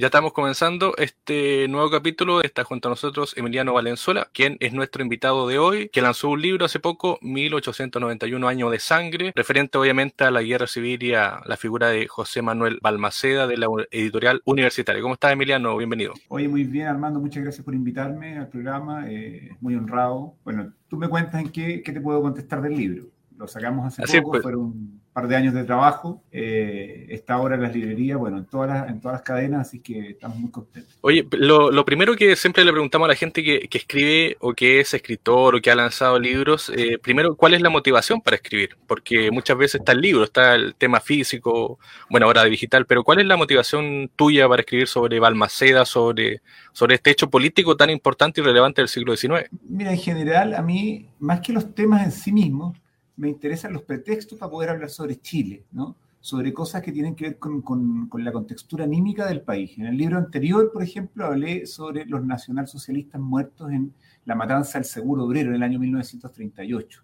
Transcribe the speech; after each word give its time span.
Ya 0.00 0.06
estamos 0.06 0.32
comenzando 0.32 0.94
este 0.96 1.68
nuevo 1.68 1.90
capítulo. 1.90 2.40
Está 2.40 2.64
junto 2.64 2.88
a 2.88 2.92
nosotros 2.92 3.36
Emiliano 3.36 3.74
Valenzuela, 3.74 4.30
quien 4.32 4.56
es 4.60 4.72
nuestro 4.72 5.02
invitado 5.02 5.46
de 5.46 5.58
hoy, 5.58 5.90
que 5.90 6.00
lanzó 6.00 6.30
un 6.30 6.40
libro 6.40 6.64
hace 6.64 6.80
poco, 6.80 7.18
1891 7.20 8.48
años 8.48 8.70
de 8.70 8.78
sangre, 8.78 9.30
referente 9.36 9.76
obviamente 9.76 10.24
a 10.24 10.30
la 10.30 10.40
guerra 10.40 10.66
civil 10.66 11.02
y 11.02 11.12
a 11.12 11.42
la 11.44 11.58
figura 11.58 11.88
de 11.88 12.08
José 12.08 12.40
Manuel 12.40 12.78
Balmaceda 12.80 13.46
de 13.46 13.58
la 13.58 13.66
editorial 13.90 14.40
universitaria. 14.46 15.02
¿Cómo 15.02 15.12
estás, 15.12 15.32
Emiliano? 15.32 15.76
Bienvenido. 15.76 16.14
Oye, 16.28 16.48
muy 16.48 16.64
bien, 16.64 16.86
Armando. 16.86 17.20
Muchas 17.20 17.42
gracias 17.42 17.62
por 17.62 17.74
invitarme 17.74 18.38
al 18.38 18.48
programa. 18.48 19.04
Eh, 19.06 19.50
muy 19.60 19.74
honrado. 19.74 20.34
Bueno, 20.44 20.72
tú 20.88 20.96
me 20.96 21.10
cuentas 21.10 21.42
en 21.42 21.50
qué, 21.50 21.82
qué 21.82 21.92
te 21.92 22.00
puedo 22.00 22.22
contestar 22.22 22.62
del 22.62 22.74
libro. 22.74 23.04
Lo 23.36 23.46
sacamos 23.46 23.98
hace 23.98 24.22
poco, 24.22 24.30
pues. 24.30 24.42
fueron 24.44 24.99
par 25.12 25.26
de 25.26 25.36
años 25.36 25.54
de 25.54 25.64
trabajo. 25.64 26.22
Eh, 26.30 27.06
está 27.10 27.34
ahora 27.34 27.56
en 27.56 27.62
las 27.62 27.74
librerías, 27.74 28.18
bueno, 28.18 28.38
en 28.38 28.46
todas 28.46 28.68
las, 28.68 28.88
en 28.88 29.00
todas 29.00 29.16
las 29.16 29.22
cadenas, 29.22 29.68
así 29.68 29.80
que 29.80 30.10
estamos 30.10 30.38
muy 30.38 30.50
contentos. 30.50 30.96
Oye, 31.00 31.26
lo, 31.32 31.84
primero 31.84 32.14
que 32.14 32.36
siempre 32.36 32.64
le 32.64 32.70
preguntamos 32.70 33.06
a 33.06 33.08
la 33.08 33.14
gente 33.14 33.42
que, 33.42 33.68
escribe 33.72 34.36
o 34.40 34.52
que 34.52 34.80
es 34.80 34.94
escritor 34.94 35.56
o 35.56 35.60
que 35.60 35.70
ha 35.70 35.74
lanzado 35.74 36.18
libros, 36.18 36.70
eh, 36.76 36.98
primero, 36.98 37.34
¿cuál 37.34 37.54
es 37.54 37.62
la 37.62 37.70
motivación 37.70 38.20
para 38.20 38.36
escribir? 38.36 38.76
Porque 38.86 39.30
muchas 39.30 39.56
veces 39.56 39.80
está 39.80 39.92
el 39.92 40.00
libro, 40.00 40.24
está 40.24 40.54
el 40.54 40.74
tema 40.74 41.00
físico, 41.00 41.78
bueno, 42.08 42.26
ahora 42.26 42.44
digital, 42.44 42.86
pero 42.86 43.02
¿cuál 43.02 43.20
es 43.20 43.26
la 43.26 43.36
motivación 43.36 44.10
tuya 44.14 44.48
para 44.48 44.60
escribir 44.60 44.86
sobre 44.86 45.18
Balmaceda, 45.18 45.84
sobre, 45.84 46.42
sobre 46.72 46.96
este 46.96 47.10
hecho 47.10 47.30
político 47.30 47.76
tan 47.76 47.90
importante 47.90 48.40
y 48.40 48.44
relevante 48.44 48.80
del 48.80 48.88
siglo 48.88 49.16
XIX? 49.16 49.48
Mira, 49.68 49.92
en 49.92 49.98
general, 49.98 50.54
a 50.54 50.62
mí, 50.62 51.08
más 51.18 51.40
que 51.40 51.52
los 51.52 51.74
temas 51.74 52.04
en 52.04 52.12
sí 52.12 52.32
mismos, 52.32 52.76
me 53.20 53.28
interesan 53.28 53.74
los 53.74 53.82
pretextos 53.82 54.38
para 54.38 54.50
poder 54.50 54.70
hablar 54.70 54.88
sobre 54.88 55.20
Chile, 55.20 55.64
¿no? 55.72 55.94
sobre 56.20 56.52
cosas 56.52 56.82
que 56.82 56.92
tienen 56.92 57.14
que 57.14 57.24
ver 57.24 57.38
con, 57.38 58.08
la 58.14 58.32
contextura 58.32 58.84
anímica 58.84 59.26
del 59.26 59.42
país. 59.42 59.76
En 59.78 59.86
el 59.86 59.96
libro 59.96 60.18
anterior, 60.18 60.70
por 60.72 60.82
ejemplo, 60.82 61.24
hablé 61.24 61.66
sobre 61.66 62.04
los 62.04 62.24
nacionalsocialistas 62.24 63.20
muertos 63.20 63.70
en 63.72 63.94
la 64.26 64.34
matanza 64.34 64.78
del 64.78 64.84
seguro 64.84 65.24
obrero 65.24 65.50
en 65.50 65.56
el 65.56 65.62
año 65.62 65.78
1938. 65.78 67.02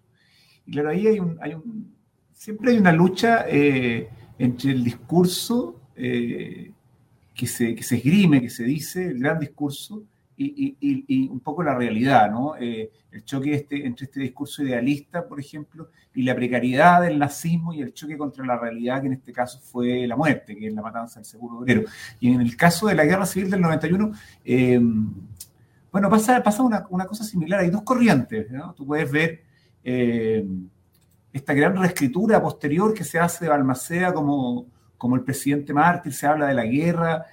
Y 0.67 0.71
claro, 0.71 0.89
ahí 0.89 1.07
hay 1.07 1.19
un, 1.19 1.37
hay 1.41 1.53
un 1.55 1.95
siempre 2.33 2.71
hay 2.71 2.77
una 2.77 2.91
lucha 2.91 3.45
eh, 3.47 4.09
entre 4.37 4.71
el 4.71 4.83
discurso 4.83 5.81
eh, 5.95 6.71
que, 7.33 7.47
se, 7.47 7.73
que 7.73 7.83
se 7.83 7.95
esgrime, 7.95 8.41
que 8.41 8.51
se 8.51 8.63
dice, 8.63 9.07
el 9.07 9.19
gran 9.19 9.39
discurso, 9.39 10.03
y, 10.37 11.27
un 11.29 11.39
poco 11.39 11.63
la 11.63 11.75
realidad, 11.75 12.29
¿no? 12.29 12.55
Eh, 12.59 12.91
el 13.11 13.25
choque 13.25 13.55
este, 13.55 13.85
entre 13.85 14.05
este 14.05 14.19
discurso 14.19 14.63
idealista, 14.63 15.27
por 15.27 15.39
ejemplo, 15.39 15.89
y 16.13 16.23
la 16.23 16.35
precariedad 16.35 17.01
del 17.01 17.17
nazismo 17.17 17.73
y 17.73 17.81
el 17.81 17.93
choque 17.93 18.17
contra 18.17 18.45
la 18.45 18.57
realidad, 18.57 19.01
que 19.01 19.07
en 19.07 19.13
este 19.13 19.33
caso 19.33 19.59
fue 19.59 20.05
la 20.05 20.15
muerte, 20.15 20.55
que 20.55 20.67
es 20.67 20.73
la 20.73 20.81
matanza 20.81 21.19
del 21.19 21.25
seguro 21.25 21.59
obrero. 21.59 21.83
Y 22.19 22.31
en 22.31 22.41
el 22.41 22.55
caso 22.55 22.87
de 22.87 22.95
la 22.95 23.05
guerra 23.05 23.25
civil 23.25 23.49
del 23.49 23.61
91, 23.61 24.11
eh, 24.45 24.79
bueno, 25.91 26.09
pasa, 26.09 26.43
pasa 26.43 26.61
una, 26.61 26.85
una, 26.89 27.05
cosa 27.05 27.23
similar, 27.23 27.61
hay 27.61 27.71
dos 27.71 27.81
corrientes, 27.81 28.51
¿no? 28.51 28.73
Tú 28.73 28.85
puedes 28.85 29.11
ver 29.11 29.43
eh, 29.83 30.45
esta 31.33 31.53
gran 31.53 31.75
reescritura 31.75 32.41
posterior 32.41 32.93
que 32.93 33.03
se 33.03 33.19
hace 33.19 33.45
de 33.45 33.49
Balmaceda 33.49 34.13
como, 34.13 34.67
como 34.97 35.15
el 35.15 35.23
presidente 35.23 35.73
mártir, 35.73 36.13
se 36.13 36.27
habla 36.27 36.47
de 36.47 36.53
la 36.53 36.65
guerra 36.65 37.25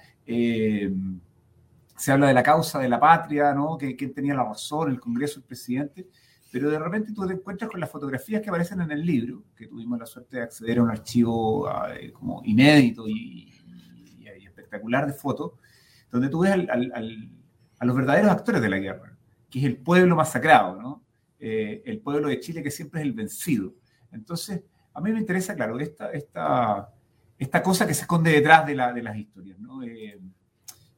se 1.95 2.11
habla 2.11 2.27
de 2.27 2.33
la 2.33 2.43
causa 2.43 2.79
de 2.79 2.89
la 2.89 2.99
patria, 2.99 3.53
¿no? 3.53 3.77
que, 3.77 3.95
que 3.95 4.07
tenía 4.09 4.33
la 4.33 4.43
razón, 4.43 4.91
el 4.91 4.99
Congreso, 4.99 5.39
el 5.39 5.45
presidente, 5.45 6.07
pero 6.51 6.69
de 6.69 6.79
repente 6.79 7.13
tú 7.13 7.25
te 7.27 7.33
encuentras 7.33 7.69
con 7.69 7.79
las 7.79 7.89
fotografías 7.89 8.41
que 8.41 8.49
aparecen 8.49 8.81
en 8.81 8.91
el 8.91 9.05
libro, 9.05 9.43
que 9.55 9.67
tuvimos 9.67 9.99
la 9.99 10.05
suerte 10.05 10.37
de 10.37 10.43
acceder 10.43 10.79
a 10.79 10.83
un 10.83 10.89
archivo 10.89 11.69
eh, 11.89 12.11
como 12.11 12.41
inédito 12.45 13.07
y, 13.07 13.51
espectacular 14.45 15.05
de 15.05 15.13
fotos, 15.13 15.53
donde 16.09 16.29
tú 16.29 16.39
ves 16.39 16.53
a 16.53 17.85
los 17.85 17.95
verdaderos 17.95 18.31
actores 18.31 18.61
de 18.61 18.69
la 18.69 18.79
guerra, 18.79 19.17
que 19.49 19.59
es 19.59 19.65
el 19.65 19.77
pueblo 19.77 20.15
masacrado, 20.15 20.81
¿no? 20.81 21.03
Eh, 21.39 21.83
el 21.85 21.99
pueblo 21.99 22.29
de 22.29 22.39
Chile 22.39 22.63
que 22.63 22.71
siempre 22.71 23.01
es 23.01 23.05
el 23.05 23.13
vencido. 23.13 23.75
Entonces, 24.11 24.63
a 24.93 25.01
mí 25.01 25.11
me 25.11 25.19
interesa, 25.19 25.55
claro, 25.55 25.79
esta, 25.79 26.11
esta, 26.11 26.89
esta 27.37 27.61
cosa 27.61 27.85
que 27.85 27.93
se 27.93 28.01
esconde 28.01 28.31
detrás 28.31 28.65
de 28.65 28.75
las 28.75 29.17
historias. 29.17 29.59
¿no? 29.59 29.83
Eh, 29.83 30.19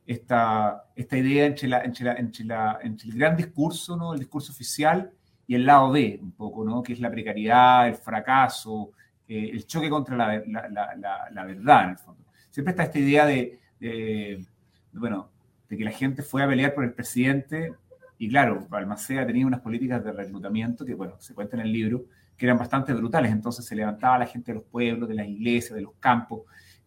esta, 0.07 0.85
esta 0.95 1.17
idea 1.17 1.45
entre, 1.45 1.67
la, 1.67 1.83
entre, 1.83 2.05
la, 2.05 2.13
entre, 2.13 2.45
la, 2.45 2.79
entre 2.81 3.09
el 3.09 3.17
gran 3.17 3.35
discurso, 3.35 3.97
¿no? 3.97 4.13
el 4.13 4.19
discurso 4.19 4.53
oficial, 4.53 5.11
y 5.45 5.55
el 5.55 5.65
lado 5.65 5.91
B, 5.91 6.17
un 6.21 6.31
poco, 6.31 6.63
¿no? 6.63 6.81
que 6.81 6.93
es 6.93 6.99
la 6.99 7.11
precariedad, 7.11 7.87
el 7.89 7.95
fracaso, 7.95 8.91
eh, 9.27 9.49
el 9.51 9.67
choque 9.67 9.89
contra 9.89 10.15
la, 10.15 10.43
la, 10.47 11.45
verdad, 11.45 11.83
en 11.83 11.89
el 11.91 11.97
fondo. 11.97 12.23
Siempre 12.49 12.71
está 12.71 12.83
esta 12.83 12.99
idea 12.99 13.25
de, 13.25 13.59
de, 13.79 14.45
bueno, 14.93 15.29
de 15.69 15.77
que 15.77 15.83
la 15.83 15.91
gente 15.91 16.23
fue 16.23 16.41
a 16.41 16.47
pelear 16.47 16.73
por 16.73 16.85
el 16.85 16.93
presidente, 16.93 17.73
y 18.17 18.29
claro, 18.29 18.65
Balmaceda 18.69 19.27
tenía 19.27 19.45
unas 19.45 19.59
políticas 19.59 20.03
de 20.03 20.13
reclutamiento 20.13 20.85
que, 20.85 20.93
bueno, 20.95 21.15
se 21.19 21.33
cuenta 21.33 21.57
en 21.57 21.63
el 21.63 21.71
libro, 21.71 22.05
que 22.37 22.45
eran 22.45 22.57
bastante 22.57 22.93
brutales, 22.93 23.31
entonces 23.31 23.65
se 23.65 23.75
levantaba 23.75 24.19
la 24.19 24.25
gente 24.25 24.51
de 24.51 24.55
los 24.55 24.63
pueblos, 24.63 25.09
de 25.09 25.15
las 25.15 25.27
iglesias, 25.27 25.75
de 25.75 25.81
los 25.81 25.93
campos, 25.99 26.43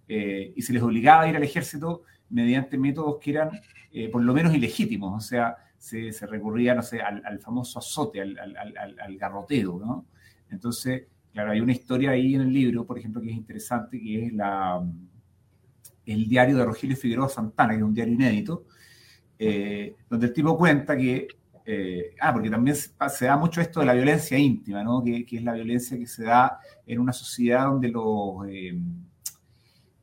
eh, 0.09 0.53
y 0.57 0.63
se 0.63 0.73
les 0.73 0.83
obligaba 0.83 1.23
a 1.23 1.29
ir 1.29 1.37
al 1.37 1.43
ejército 1.43 2.03
mediante 2.31 2.79
métodos 2.79 3.19
que 3.21 3.33
eran 3.33 3.51
eh, 3.93 4.09
por 4.09 4.23
lo 4.23 4.33
menos 4.33 4.55
ilegítimos, 4.55 5.25
o 5.25 5.27
sea, 5.27 5.57
se, 5.77 6.13
recurría, 6.27 6.75
no 6.75 6.83
sé, 6.83 7.01
al, 7.01 7.41
famoso 7.41 7.79
azote, 7.79 8.21
al, 8.21 9.17
garroteo, 9.19 9.79
¿no? 9.79 10.07
Entonces, 10.51 11.05
claro, 11.33 11.51
hay 11.51 11.61
una 11.61 11.73
historia 11.73 12.11
ahí 12.11 12.35
en 12.35 12.43
el 12.43 12.53
libro, 12.53 12.87
por 12.87 12.99
ejemplo, 12.99 13.21
que 13.21 13.31
es 13.31 13.37
interesante, 13.37 14.01
que 14.01 14.27
es 14.27 14.33
la, 14.33 14.81
el 16.07 16.29
diario 16.29 16.57
de 16.57 16.65
Rogelio 16.65 16.97
Figueroa 16.97 17.29
Santana, 17.29 17.73
que 17.73 17.79
es 17.79 17.83
un 17.83 17.95
diario 17.95 18.15
inédito, 18.15 18.67
eh, 19.39 19.97
donde 20.09 20.27
el 20.27 20.33
tipo 20.33 20.57
cuenta 20.57 20.97
que, 20.97 21.27
eh, 21.65 22.15
ah, 22.21 22.33
porque 22.33 22.51
también 22.51 22.77
se, 22.77 23.25
da 23.25 23.37
mucho 23.37 23.61
esto 23.61 23.81
de 23.81 23.87
la 23.87 23.95
violencia 23.95 24.39
íntima, 24.39 24.85
¿no? 24.85 25.03
Que, 25.03 25.25
que, 25.25 25.39
es 25.39 25.43
la 25.43 25.55
violencia 25.55 25.99
que 25.99 26.07
se 26.07 26.25
da 26.25 26.61
en 26.87 27.01
una 27.01 27.13
sociedad 27.13 27.65
donde 27.65 27.89
los 27.89 28.47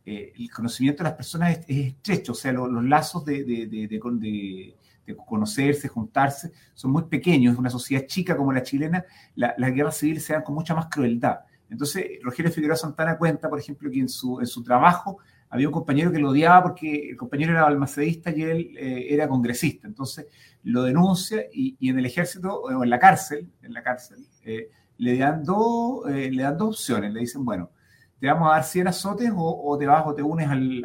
eh, 0.10 0.32
el 0.40 0.50
conocimiento 0.50 1.04
de 1.04 1.10
las 1.10 1.18
personas 1.18 1.60
es, 1.68 1.88
estrecho, 1.88 2.32
o 2.32 2.36
sea, 2.36 2.54
los 2.54 2.82
lazos 2.86 3.26
de, 3.26 3.44
de, 3.44 3.68
de, 3.68 5.16
conocerse, 5.26 5.90
juntarse, 5.90 6.54
son 6.74 6.92
muy 6.92 7.04
pequeños. 7.04 7.52
Es 7.52 7.60
una 7.60 7.70
sociedad 7.70 8.06
chica 8.06 8.38
como 8.38 8.54
la 8.54 8.64
chilena, 8.64 9.04
las 9.36 9.56
la 9.58 9.70
guerras 9.70 9.98
civiles 9.98 10.24
se 10.24 10.32
dan 10.32 10.44
con 10.44 10.56
mucha 10.56 10.74
más 10.74 10.86
crueldad. 10.86 11.40
Entonces, 11.70 12.06
Rogelio 12.24 12.54
Figueroa 12.54 12.78
Santana 12.78 13.18
cuenta, 13.18 13.50
por 13.50 13.60
ejemplo, 13.60 13.92
que 13.92 14.00
en 14.00 14.08
su, 14.08 14.64
trabajo 14.64 15.18
había 15.50 15.68
un 15.68 15.74
compañero 15.74 16.10
que 16.10 16.20
lo 16.20 16.30
odiaba 16.30 16.64
porque 16.64 17.10
el 17.10 17.18
compañero 17.18 17.52
era 17.52 17.68
almacedista 17.68 18.32
y 18.32 18.44
él 18.44 18.78
eh, 18.78 19.08
era 19.10 19.28
congresista. 19.28 19.88
Entonces, 19.88 20.28
lo 20.64 20.84
denuncia 20.84 21.44
y, 21.52 21.76
en 21.82 22.00
el 22.00 22.06
ejército, 22.06 22.62
o 22.62 22.82
en 22.82 22.90
la 22.90 22.98
cárcel, 22.98 23.52
en 23.62 23.74
la 23.74 23.84
cárcel, 23.84 24.26
eh, 24.46 24.70
le, 25.00 25.18
dan 25.18 25.44
dos, 25.44 26.10
le 26.10 26.42
dan 26.42 26.58
dos 26.58 26.80
opciones. 26.80 27.12
Le 27.14 27.20
dicen, 27.20 27.44
bueno, 27.44 27.72
te 28.20 28.28
vamos 28.28 28.50
a 28.50 28.56
dar 28.56 28.64
100 28.64 28.88
azotes 28.88 29.32
o, 29.36 29.78
te 29.78 29.86
vas 29.86 30.04
o 30.06 30.14
te 30.14 30.24
unes 30.24 30.50
al, 30.50 30.84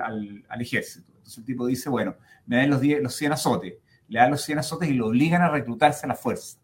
al, 0.48 0.60
ejército. 0.60 1.06
Entonces 1.08 1.38
el 1.38 1.44
tipo 1.44 1.66
dice, 1.66 1.88
bueno, 1.88 2.16
me 2.46 2.56
dan 2.56 2.70
los, 2.70 2.80
10, 2.80 3.02
los 3.02 3.14
100 3.14 3.32
azotes, 3.32 3.74
le 4.08 4.18
dan 4.18 4.30
los 4.30 4.42
100 4.42 4.58
azotes 4.58 4.90
y 4.90 4.94
lo 4.94 5.08
obligan 5.08 5.42
a 5.42 5.48
reclutarse 5.48 6.06
a 6.06 6.08
la 6.08 6.14
fuerza. 6.14 6.58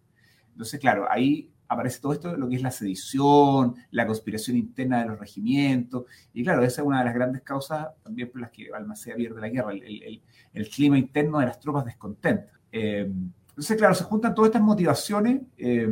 Entonces, 0.52 0.78
claro, 0.80 1.06
ahí 1.10 1.50
aparece 1.68 2.00
todo 2.00 2.12
esto, 2.12 2.36
lo 2.36 2.48
que 2.48 2.56
es 2.56 2.62
la 2.62 2.70
sedición, 2.70 3.76
la 3.90 4.06
conspiración 4.06 4.56
interna 4.56 5.00
de 5.00 5.06
los 5.06 5.18
regimientos, 5.18 6.04
y 6.32 6.42
claro, 6.42 6.62
esa 6.62 6.80
es 6.80 6.86
una 6.86 6.98
de 6.98 7.04
las 7.04 7.14
grandes 7.14 7.42
causas 7.42 7.88
también 8.02 8.30
por 8.30 8.40
las 8.40 8.50
que 8.50 8.70
Balmaceda 8.70 9.16
pierde 9.16 9.40
la 9.40 9.48
guerra, 9.48 9.72
el, 9.72 9.82
el, 9.82 10.22
el 10.52 10.68
clima 10.68 10.98
interno 10.98 11.38
de 11.38 11.46
las 11.46 11.60
tropas 11.60 11.84
descontentas. 11.84 12.58
Eh, 12.72 13.10
entonces, 13.58 13.76
claro, 13.76 13.94
se 13.94 14.04
juntan 14.04 14.34
todas 14.34 14.50
estas 14.50 14.62
motivaciones. 14.62 15.42
Eh, 15.56 15.88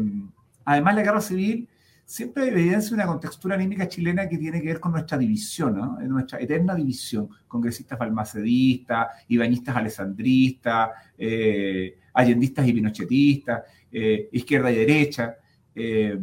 además, 0.65 0.95
la 0.95 1.03
guerra 1.03 1.21
civil 1.21 1.69
siempre 2.07 2.47
evidencia 2.47 2.95
una 2.95 3.05
contextura 3.05 3.57
anímica 3.57 3.89
chilena 3.89 4.29
que 4.29 4.39
tiene 4.39 4.63
que 4.63 4.69
ver 4.69 4.79
con 4.79 4.93
nuestra 4.93 5.19
división, 5.19 5.77
¿no? 5.77 5.99
nuestra 6.03 6.39
eterna 6.39 6.73
división, 6.73 7.29
congresistas 7.49 7.99
balmacedistas, 7.99 9.09
ibañistas 9.27 9.77
alessandristas, 9.77 10.91
eh, 11.19 11.99
allendistas 12.15 12.67
y 12.69 12.73
pinochetistas, 12.73 13.63
eh, 13.91 14.29
izquierda 14.33 14.71
y 14.71 14.77
derecha. 14.77 15.35
Eh, 15.75 16.17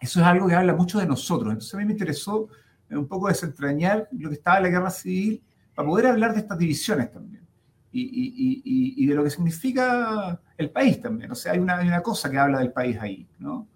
eso 0.00 0.20
es 0.20 0.26
algo 0.26 0.46
que 0.46 0.54
habla 0.54 0.74
mucho 0.74 1.00
de 1.00 1.06
nosotros. 1.06 1.52
Entonces 1.52 1.74
a 1.74 1.78
mí 1.78 1.84
me 1.84 1.92
interesó 1.92 2.48
un 2.88 3.08
poco 3.08 3.26
desentrañar 3.26 4.08
lo 4.12 4.28
que 4.28 4.36
estaba 4.36 4.58
en 4.58 4.62
la 4.62 4.68
guerra 4.70 4.90
civil 4.90 5.42
para 5.74 5.88
poder 5.88 6.06
hablar 6.06 6.34
de 6.34 6.38
estas 6.38 6.56
divisiones 6.56 7.10
también. 7.10 7.42
Y, 7.90 9.06
de 9.06 9.14
lo 9.14 9.24
que 9.24 9.30
significa 9.30 10.40
el 10.56 10.70
país 10.70 11.00
también. 11.00 11.32
O 11.32 11.34
sea, 11.34 11.52
hay 11.52 11.58
una, 11.58 11.78
hay 11.78 11.88
una 11.88 12.02
cosa 12.02 12.30
que 12.30 12.38
habla 12.38 12.60
del 12.60 12.70
país 12.70 12.96
ahí, 13.00 13.26
¿no? 13.40 13.66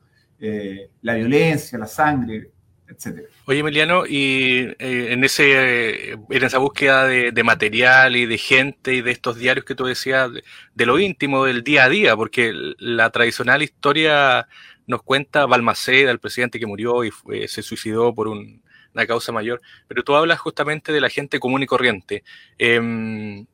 Eh, 0.44 0.90
la 1.02 1.14
violencia, 1.14 1.78
la 1.78 1.86
sangre, 1.86 2.50
etcétera. 2.88 3.28
Oye, 3.46 3.60
Emiliano, 3.60 4.04
y 4.04 4.74
eh, 4.78 5.12
en, 5.12 5.24
ese, 5.24 6.10
en 6.10 6.42
esa 6.44 6.58
búsqueda 6.58 7.06
de, 7.06 7.44
material 7.44 8.16
y 8.16 8.26
de 8.26 8.38
gente 8.38 8.94
y 8.94 9.02
de 9.02 9.12
estos 9.12 9.36
diarios 9.36 9.64
que 9.64 9.76
tú 9.76 9.84
decías, 9.84 10.30
de, 10.74 10.86
lo 10.86 10.98
íntimo 10.98 11.44
del 11.44 11.62
día 11.62 11.84
a 11.84 11.88
día, 11.88 12.16
porque 12.16 12.52
la 12.78 13.10
tradicional 13.10 13.62
historia 13.62 14.48
nos 14.86 15.02
cuenta 15.02 15.46
Balmaceda, 15.46 16.10
el 16.10 16.18
presidente 16.18 16.58
que 16.58 16.66
murió 16.66 17.04
y 17.04 17.12
se 17.46 17.62
suicidó 17.62 18.12
por 18.12 18.26
un 18.26 18.62
una 18.94 19.06
causa 19.06 19.32
mayor. 19.32 19.60
Pero 19.88 20.02
tú 20.04 20.14
hablas 20.14 20.40
justamente 20.40 20.92
de 20.92 21.00
la 21.00 21.08
gente 21.08 21.40
común 21.40 21.62
y 21.62 21.66
corriente. 21.66 22.24
Em, 22.58 23.46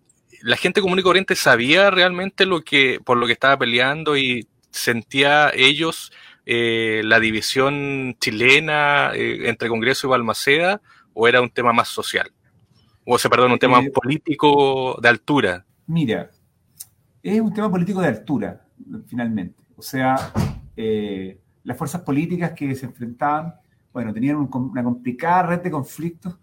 la 0.42 0.56
gente 0.56 0.80
común 0.80 0.98
y 0.98 1.02
corriente 1.02 1.34
sabía 1.34 1.90
realmente 1.90 2.46
lo 2.46 2.62
que, 2.62 3.00
por 3.04 3.16
lo 3.16 3.26
que 3.26 3.32
estaba 3.32 3.58
peleando 3.58 4.16
y 4.16 4.46
sentía 4.70 5.50
ellos 5.54 6.12
eh, 6.50 7.02
la 7.04 7.20
división 7.20 8.16
chilena 8.18 9.12
eh, 9.14 9.50
entre 9.50 9.68
Congreso 9.68 10.06
y 10.06 10.10
Balmaceda 10.10 10.80
o 11.12 11.28
era 11.28 11.42
un 11.42 11.50
tema 11.50 11.74
más 11.74 11.88
social? 11.88 12.32
O 13.04 13.18
sea, 13.18 13.30
perdón, 13.30 13.52
un 13.52 13.58
tema 13.58 13.80
eh, 13.80 13.90
político 13.90 14.98
de 15.02 15.08
altura. 15.10 15.66
Mira, 15.86 16.30
es 17.22 17.38
un 17.38 17.52
tema 17.52 17.70
político 17.70 18.00
de 18.00 18.08
altura, 18.08 18.64
finalmente. 19.06 19.62
O 19.76 19.82
sea, 19.82 20.32
las 20.74 21.76
fuerzas 21.76 22.00
políticas 22.00 22.52
que 22.52 22.74
se 22.74 22.86
enfrentaban, 22.86 23.54
bueno, 23.92 24.14
tenían 24.14 24.36
una 24.36 24.82
complicada 24.82 25.42
red 25.42 25.60
de 25.60 25.70
conflictos 25.70 26.38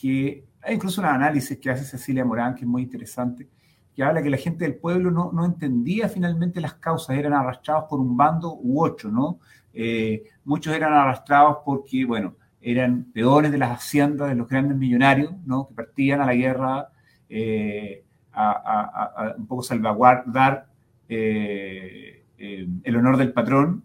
que 0.00 0.46
hay 0.62 0.74
incluso 0.74 1.02
un 1.02 1.06
análisis 1.06 1.58
que 1.58 1.68
hace 1.68 1.84
Cecilia 1.84 2.24
Morán, 2.24 2.54
que 2.54 2.62
es 2.62 2.66
muy 2.66 2.80
interesante, 2.82 3.46
que 4.00 4.04
habla 4.04 4.22
que 4.22 4.30
la 4.30 4.38
gente 4.38 4.64
del 4.64 4.76
pueblo 4.76 5.10
no, 5.10 5.30
no 5.30 5.44
entendía 5.44 6.08
finalmente 6.08 6.58
las 6.58 6.72
causas, 6.72 7.18
eran 7.18 7.34
arrastrados 7.34 7.84
por 7.84 8.00
un 8.00 8.16
bando 8.16 8.54
u 8.54 8.82
otro, 8.82 9.10
¿no? 9.10 9.40
Eh, 9.74 10.24
muchos 10.42 10.74
eran 10.74 10.94
arrastrados 10.94 11.58
porque, 11.66 12.06
bueno, 12.06 12.34
eran 12.62 13.12
peones 13.12 13.52
de 13.52 13.58
las 13.58 13.72
haciendas 13.72 14.30
de 14.30 14.36
los 14.36 14.48
grandes 14.48 14.78
millonarios, 14.78 15.34
¿no? 15.44 15.68
Que 15.68 15.74
partían 15.74 16.22
a 16.22 16.24
la 16.24 16.34
guerra 16.34 16.88
eh, 17.28 18.02
a, 18.32 19.34
un 19.36 19.46
poco 19.46 19.62
salvaguardar 19.62 20.68
eh, 21.06 22.24
el 22.38 22.96
honor 22.96 23.18
del 23.18 23.34
patrón, 23.34 23.84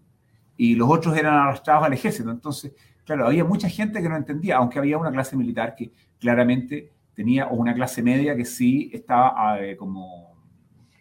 y 0.56 0.76
los 0.76 0.88
otros 0.88 1.14
eran 1.14 1.34
arrastrados 1.34 1.84
al 1.84 1.92
ejército. 1.92 2.30
Entonces, 2.30 2.72
claro, 3.04 3.26
había 3.26 3.44
mucha 3.44 3.68
gente 3.68 4.00
que 4.00 4.08
no 4.08 4.16
entendía, 4.16 4.56
aunque 4.56 4.78
había 4.78 4.96
una 4.96 5.12
clase 5.12 5.36
militar 5.36 5.74
que 5.76 5.92
claramente 6.18 6.95
tenía, 7.16 7.46
o 7.48 7.56
una 7.56 7.74
clase 7.74 8.02
media 8.02 8.36
que 8.36 8.44
sí 8.44 8.90
estaba 8.92 9.58
eh, 9.60 9.76
como 9.76 10.36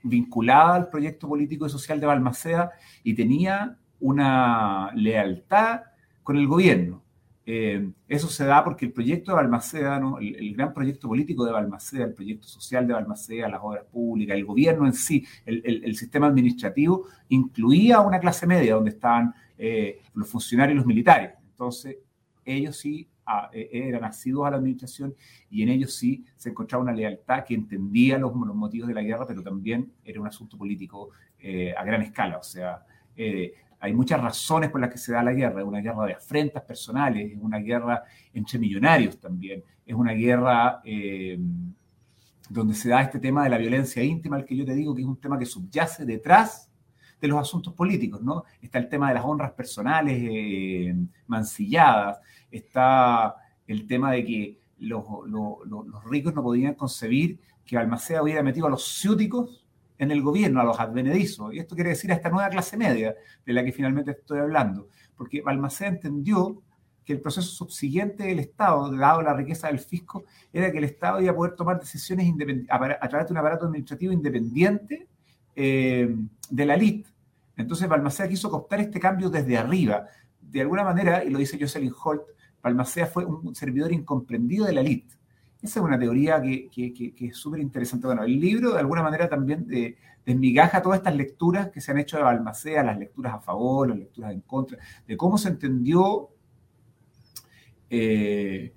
vinculada 0.02 0.76
al 0.76 0.90
proyecto 0.90 1.28
político 1.28 1.68
y 1.68 1.70
social 1.70 2.00
de 2.00 2.08
Balmaceda 2.08 2.72
y 3.04 3.14
tenía 3.14 3.78
una 4.00 4.92
lealtad 4.96 5.82
con 6.24 6.38
el 6.38 6.48
gobierno. 6.48 7.04
Eh, 7.48 7.92
eso 8.08 8.28
se 8.28 8.46
da 8.46 8.64
porque 8.64 8.86
el 8.86 8.94
proyecto 8.94 9.32
de 9.32 9.36
Balmaceda, 9.36 10.02
el, 10.20 10.56
gran 10.56 10.74
proyecto 10.74 11.08
político 11.08 11.46
de 11.46 11.52
Balmaceda, 11.52 12.06
el 12.06 12.14
proyecto 12.14 12.48
social 12.48 12.88
de 12.88 12.94
Balmaceda, 12.94 13.50
las 13.50 13.60
obras 13.62 13.84
públicas, 13.86 14.36
el 14.36 14.46
gobierno 14.46 14.88
en 14.88 14.94
sí, 14.94 15.26
el, 15.46 15.96
sistema 15.96 16.28
administrativo, 16.28 17.08
incluía 17.30 18.00
una 18.00 18.20
clase 18.20 18.48
media 18.48 18.76
donde 18.76 18.92
estaban 18.92 19.34
eh, 19.58 20.02
los 20.16 20.28
funcionarios 20.28 20.76
y 20.76 20.78
los 20.78 20.86
militares. 20.88 21.34
Entonces, 21.52 21.98
ellos 22.46 22.78
sí 22.78 23.08
e, 23.52 23.70
eran 23.72 24.02
nacidos 24.02 24.46
a 24.46 24.52
la 24.52 24.58
administración 24.58 25.16
y 25.50 25.64
en 25.64 25.70
ellos 25.70 25.96
sí 25.96 26.26
se 26.36 26.50
encontraba 26.50 26.84
una 26.84 26.94
lealtad 26.94 27.44
que 27.44 27.56
entendía 27.56 28.18
los, 28.18 28.34
motivos 28.34 28.88
de 28.88 28.94
la 28.94 29.02
guerra, 29.02 29.26
pero 29.26 29.42
también 29.42 29.92
era 30.04 30.22
un 30.22 30.28
asunto 30.28 30.58
político 30.58 31.10
eh, 31.40 31.74
a 31.76 31.84
gran 31.84 32.02
escala. 32.02 32.38
O 32.38 32.44
sea, 32.44 32.86
eh, 33.16 33.54
hay 33.80 33.94
muchas 33.94 34.22
razones 34.22 34.70
por 34.70 34.82
las 34.82 34.90
que 34.90 34.98
se 34.98 35.12
da 35.12 35.24
la 35.24 35.34
guerra. 35.34 35.62
Es 35.62 35.68
una 35.68 35.82
guerra 35.82 36.06
de 36.06 36.14
afrentas 36.14 36.64
personales, 36.64 37.32
es 37.32 37.38
una 37.40 37.60
guerra 37.60 38.04
entre 38.34 38.60
millonarios 38.60 39.20
también, 39.20 39.64
es 39.86 39.96
una 39.96 40.14
guerra 40.14 40.82
eh, 40.84 41.38
donde 42.50 42.76
se 42.76 42.90
da 42.90 43.02
este 43.02 43.20
tema 43.20 43.44
de 43.44 43.50
la 43.50 43.58
violencia 43.58 44.04
íntima, 44.04 44.38
el 44.38 44.46
que 44.46 44.56
yo 44.56 44.66
te 44.66 44.76
digo 44.76 44.94
que 44.94 45.02
es 45.02 45.08
un 45.08 45.20
tema 45.20 45.38
que 45.38 45.46
subyace 45.46 46.06
detrás 46.06 46.70
de 47.20 47.28
los 47.28 47.40
asuntos 47.40 47.74
políticos, 47.74 48.22
¿no? 48.22 48.44
Está 48.62 48.80
el 48.80 48.90
tema 48.90 49.10
de 49.10 49.16
las 49.16 49.26
honras 49.26 49.52
personales 49.52 50.96
mancilladas, 51.28 52.20
está 52.52 53.36
el 53.68 53.88
tema 53.88 54.12
de 54.12 54.26
que 54.26 54.60
los, 54.80 55.04
ricos 56.06 56.34
no 56.34 56.44
podían 56.44 56.76
concebir 56.76 57.40
que 57.66 57.76
Balmaceda 57.78 58.22
hubiera 58.22 58.44
metido 58.44 58.68
a 58.68 58.70
los 58.70 59.00
ciúticos 59.00 59.66
en 59.98 60.12
el 60.12 60.22
gobierno, 60.22 60.62
a 60.62 60.64
los 60.64 60.80
advenedizos. 60.80 61.54
Y 61.54 61.60
esto 61.60 61.76
quiere 61.76 61.92
decir 61.92 62.12
a 62.12 62.16
esta 62.16 62.30
nueva 62.30 62.50
clase 62.50 62.78
media 62.78 63.16
de 63.46 63.54
la 63.54 63.64
que 63.64 63.72
finalmente 63.72 64.12
estoy 64.12 64.40
hablando. 64.40 64.90
Porque 65.16 65.42
Balmaceda 65.42 65.90
entendió 65.90 66.62
que 67.06 67.14
el 67.14 67.22
proceso 67.22 67.48
subsiguiente 67.48 68.24
del 68.26 68.40
Estado, 68.40 68.92
dado 68.92 69.22
la 69.22 69.34
riqueza 69.34 69.68
del 69.68 69.80
fisco, 69.80 70.26
era 70.52 70.72
que 70.72 70.80
el 70.80 70.84
Estado 70.84 71.22
iba 71.22 71.32
a 71.32 71.36
poder 71.36 71.56
tomar 71.56 71.80
decisiones 71.80 72.32
a 72.70 73.08
través 73.08 73.28
de 73.28 73.34
un 73.34 73.38
aparato 73.38 73.66
administrativo 73.66 74.12
independiente 74.12 75.08
eh, 75.56 76.16
de 76.50 76.66
la 76.66 76.76
elite. 76.76 77.10
Entonces 77.58 77.88
Balmaceda 77.88 78.28
quiso 78.28 78.50
cooptar 78.50 78.82
este 78.82 79.00
cambio 79.00 79.30
desde 79.30 79.58
arriba. 79.58 80.06
De 80.42 80.62
alguna 80.62 80.84
manera, 80.84 81.24
y 81.24 81.30
lo 81.30 81.40
dice 81.40 81.58
Jocelyn 81.60 81.94
Holt, 82.04 82.24
Balmaceda 82.62 83.06
fue 83.08 83.26
un 83.26 83.56
servidor 83.56 83.92
incomprendido 83.92 84.66
de 84.66 84.74
la 84.74 84.82
élite. 84.82 85.16
Esa 85.62 85.80
es 85.80 85.86
una 85.86 85.98
teoría 85.98 86.42
que, 86.42 86.70
es 87.20 87.38
súper 87.38 87.60
interesante. 87.60 88.06
Bueno, 88.06 88.24
el 88.24 88.40
libro 88.40 88.74
de 88.74 88.80
alguna 88.80 89.02
manera 89.02 89.28
también 89.28 89.68
desmigaja 90.26 90.82
todas 90.82 91.00
estas 91.00 91.16
lecturas 91.16 91.70
que 91.70 91.82
se 91.82 91.92
han 91.92 91.98
hecho 91.98 92.18
de 92.18 92.24
Balmaceda, 92.24 92.84
las 92.84 93.00
lecturas 93.00 93.34
a 93.34 93.40
favor, 93.40 93.90
las 93.90 93.98
lecturas 93.98 94.34
en 94.34 94.42
contra, 94.42 94.78
de 95.08 95.18
cómo 95.18 95.38
se 95.38 95.50
entendió 95.50 96.30
eh, 97.90 98.74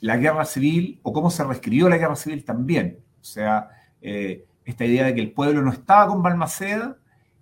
la 0.00 0.16
guerra 0.16 0.44
civil 0.44 1.00
o 1.02 1.12
cómo 1.12 1.30
se 1.30 1.44
reescribió 1.44 1.88
la 1.88 1.96
guerra 1.96 2.16
civil 2.16 2.44
también. 2.44 2.98
O 3.20 3.24
sea, 3.24 3.68
eh, 4.00 4.44
esta 4.64 4.84
idea 4.84 5.06
de 5.06 5.14
que 5.14 5.20
el 5.20 5.32
pueblo 5.32 5.62
no 5.62 5.70
estaba 5.70 6.08
con 6.08 6.22
Balmaceda 6.22 6.98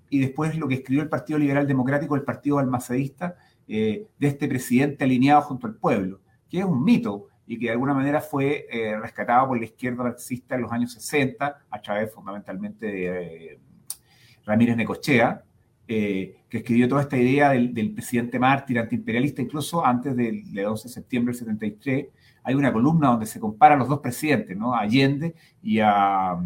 y 0.08 0.18
después 0.18 0.56
lo 0.56 0.68
que 0.68 0.74
escribió 0.74 1.02
el 1.02 1.08
Partido 1.08 1.38
Liberal 1.38 1.66
Democrático, 1.66 2.16
el 2.16 2.22
Partido 2.22 2.56
Balmacedista, 2.56 3.36
eh, 3.68 4.08
de 4.18 4.26
este 4.26 4.48
presidente 4.48 5.04
alineado 5.04 5.42
junto 5.42 5.68
al 5.68 5.76
pueblo, 5.76 6.20
que 6.48 6.58
es 6.58 6.64
un 6.64 6.82
mito 6.82 7.28
y 7.46 7.56
que 7.56 7.66
de 7.66 7.72
alguna 7.72 7.94
manera 7.94 8.20
fue 8.20 8.66
eh, 8.68 8.98
rescatado 8.98 9.46
por 9.46 9.58
la 9.58 9.64
izquierda 9.64 10.02
marxista 10.02 10.56
en 10.56 10.62
los 10.62 10.72
años 10.72 10.92
60, 10.92 11.62
a 11.70 11.80
través 11.80 12.12
fundamentalmente 12.12 12.86
de 12.86 13.52
eh, 13.52 13.58
Ramírez 14.44 14.76
Necochea, 14.76 15.44
que 15.86 16.36
escribió 16.48 16.88
toda 16.88 17.02
esta 17.02 17.16
idea 17.16 17.50
del, 17.50 17.92
presidente 17.92 18.38
mártir 18.38 18.78
antiimperialista, 18.78 19.42
incluso 19.42 19.84
antes 19.84 20.14
del, 20.14 20.44
12 20.52 20.86
de 20.86 20.94
septiembre 20.94 21.32
del 21.32 21.40
73, 21.40 22.06
hay 22.44 22.54
una 22.54 22.72
columna 22.72 23.08
donde 23.08 23.26
se 23.26 23.40
comparan 23.40 23.80
los 23.80 23.88
dos 23.88 23.98
presidentes, 23.98 24.56
¿no? 24.56 24.72
a 24.72 24.82
Allende 24.82 25.34
y 25.60 25.80
a, 25.80 26.38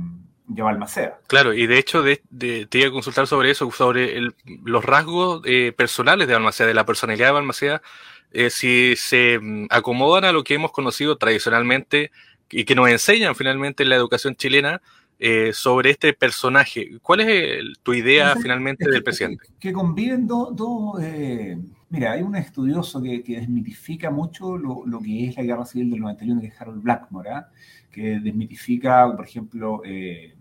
lleva 0.49 0.70
Balmaceda. 0.70 1.19
Claro, 1.26 1.55
y 1.55 1.67
de 1.67 1.79
hecho 1.79 2.02
de, 2.02 2.23
te 2.69 2.79
iba 2.79 2.88
a 2.88 2.93
consultar 2.93 3.26
sobre 3.26 3.50
eso, 3.50 3.70
sobre 3.70 4.20
los 4.64 4.85
rasgos 4.85 5.43
eh, 5.44 5.73
personales 5.76 6.29
de 6.29 6.35
Balmaceda, 6.35 6.69
de 6.69 6.75
la 6.75 6.87
personalidad 6.87 7.29
de 7.29 7.32
Balmaceda, 7.32 7.82
eh, 8.32 8.50
si 8.50 8.94
se 8.96 9.38
mm, 9.38 9.67
acomodan 9.70 10.25
a 10.25 10.32
lo 10.32 10.44
que 10.44 10.55
hemos 10.55 10.73
conocido 10.73 11.17
tradicionalmente 11.17 12.11
y 12.50 12.64
que 12.64 12.75
nos 12.75 12.88
enseñan 12.88 13.35
finalmente 13.35 13.82
en 13.82 13.88
la 13.88 13.96
educación 13.96 14.35
chilena 14.37 14.82
eh, 15.19 15.52
sobre 15.52 15.91
este 15.91 16.12
personaje. 16.12 16.98
¿Cuál 17.01 17.20
es 17.20 17.63
tu 17.82 17.94
idea 17.94 18.34
finalmente 18.36 18.91
del 18.91 19.03
presidente? 19.03 19.46
Que, 19.60 19.72
conviven 19.72 20.27
dos... 20.27 20.55
mira, 21.88 22.12
hay 22.12 22.22
un 22.22 22.36
estudioso 22.36 23.03
que, 23.03 23.22
desmitifica 23.26 24.10
mucho 24.10 24.56
lo, 24.56 25.00
que 25.00 25.29
es 25.29 25.36
la 25.36 25.43
guerra 25.43 25.64
civil 25.64 25.91
del 25.91 26.00
91, 26.00 26.41
que 26.41 26.46
es 26.48 26.60
Harold 26.60 26.82
Blackmore, 26.82 27.31
¿ah? 27.31 27.48
que 27.91 28.20
desmitifica, 28.20 29.14
por 29.14 29.24
ejemplo, 29.24 29.82
eh, 29.84 30.34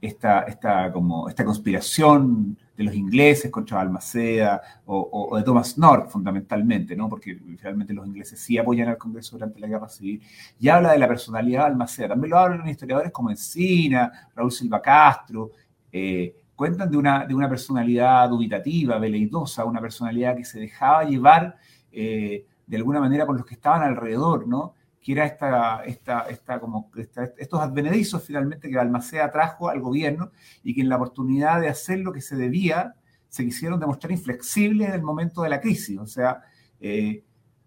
esta, 0.00 0.40
esta, 0.42 0.92
como, 0.92 1.28
esta 1.28 1.44
conspiración 1.44 2.58
de 2.76 2.84
los 2.84 2.94
ingleses 2.94 3.50
contra 3.50 3.76
Balmaceda 3.76 4.60
o, 4.86 5.36
de 5.36 5.44
Thomas 5.44 5.78
North, 5.78 6.10
fundamentalmente, 6.10 6.96
¿no? 6.96 7.08
porque 7.08 7.38
realmente 7.62 7.94
los 7.94 8.06
ingleses 8.06 8.40
sí 8.40 8.58
apoyan 8.58 8.88
al 8.88 8.98
Congreso 8.98 9.36
durante 9.36 9.60
la 9.60 9.68
Guerra 9.68 9.88
Civil, 9.88 10.20
y 10.58 10.68
habla 10.68 10.92
de 10.92 10.98
la 10.98 11.06
personalidad 11.06 11.60
de 11.60 11.70
Balmaceda. 11.70 12.08
También 12.08 12.30
lo 12.30 12.38
hablan 12.38 12.68
historiadores 12.68 13.12
como 13.12 13.30
Encina, 13.30 14.10
Raúl 14.34 14.50
Silva 14.50 14.82
Castro, 14.82 15.52
eh, 15.92 16.41
cuentan 16.62 16.92
de 16.92 16.96
una, 16.96 17.26
de 17.26 17.34
una 17.34 17.48
personalidad 17.48 18.28
dubitativa, 18.28 18.96
veleidosa, 18.96 19.64
una 19.64 19.80
personalidad 19.80 20.36
que 20.36 20.44
se 20.44 20.60
dejaba 20.60 21.02
llevar 21.02 21.56
eh, 21.90 22.46
de 22.64 22.76
alguna 22.76 23.00
manera 23.00 23.26
por 23.26 23.36
los 23.36 23.44
que 23.44 23.54
estaban 23.54 23.82
alrededor, 23.82 24.46
¿no? 24.46 24.72
que 25.00 25.10
era 25.10 25.26
esta, 25.26 25.82
esta, 25.84 26.20
esta, 26.30 26.60
como 26.60 26.88
estos 27.36 27.60
advenedizos 27.60 28.22
finalmente 28.22 28.70
que 28.70 28.76
Balmaceda 28.76 29.28
trajo 29.32 29.70
al 29.70 29.80
gobierno 29.80 30.30
y 30.62 30.72
que 30.72 30.82
en 30.82 30.88
la 30.88 30.94
oportunidad 30.94 31.60
de 31.60 31.68
hacer 31.68 31.98
lo 31.98 32.12
que 32.12 32.20
se 32.20 32.36
debía, 32.36 32.94
se 33.26 33.44
quisieron 33.44 33.80
demostrar 33.80 34.12
inflexibles 34.12 34.86
en 34.86 34.94
el 34.94 35.02
momento 35.02 35.42
de 35.42 35.48
la 35.48 35.60
crisis. 35.60 35.98
O 35.98 36.06
sea, 36.06 36.42
eh, 36.78 37.24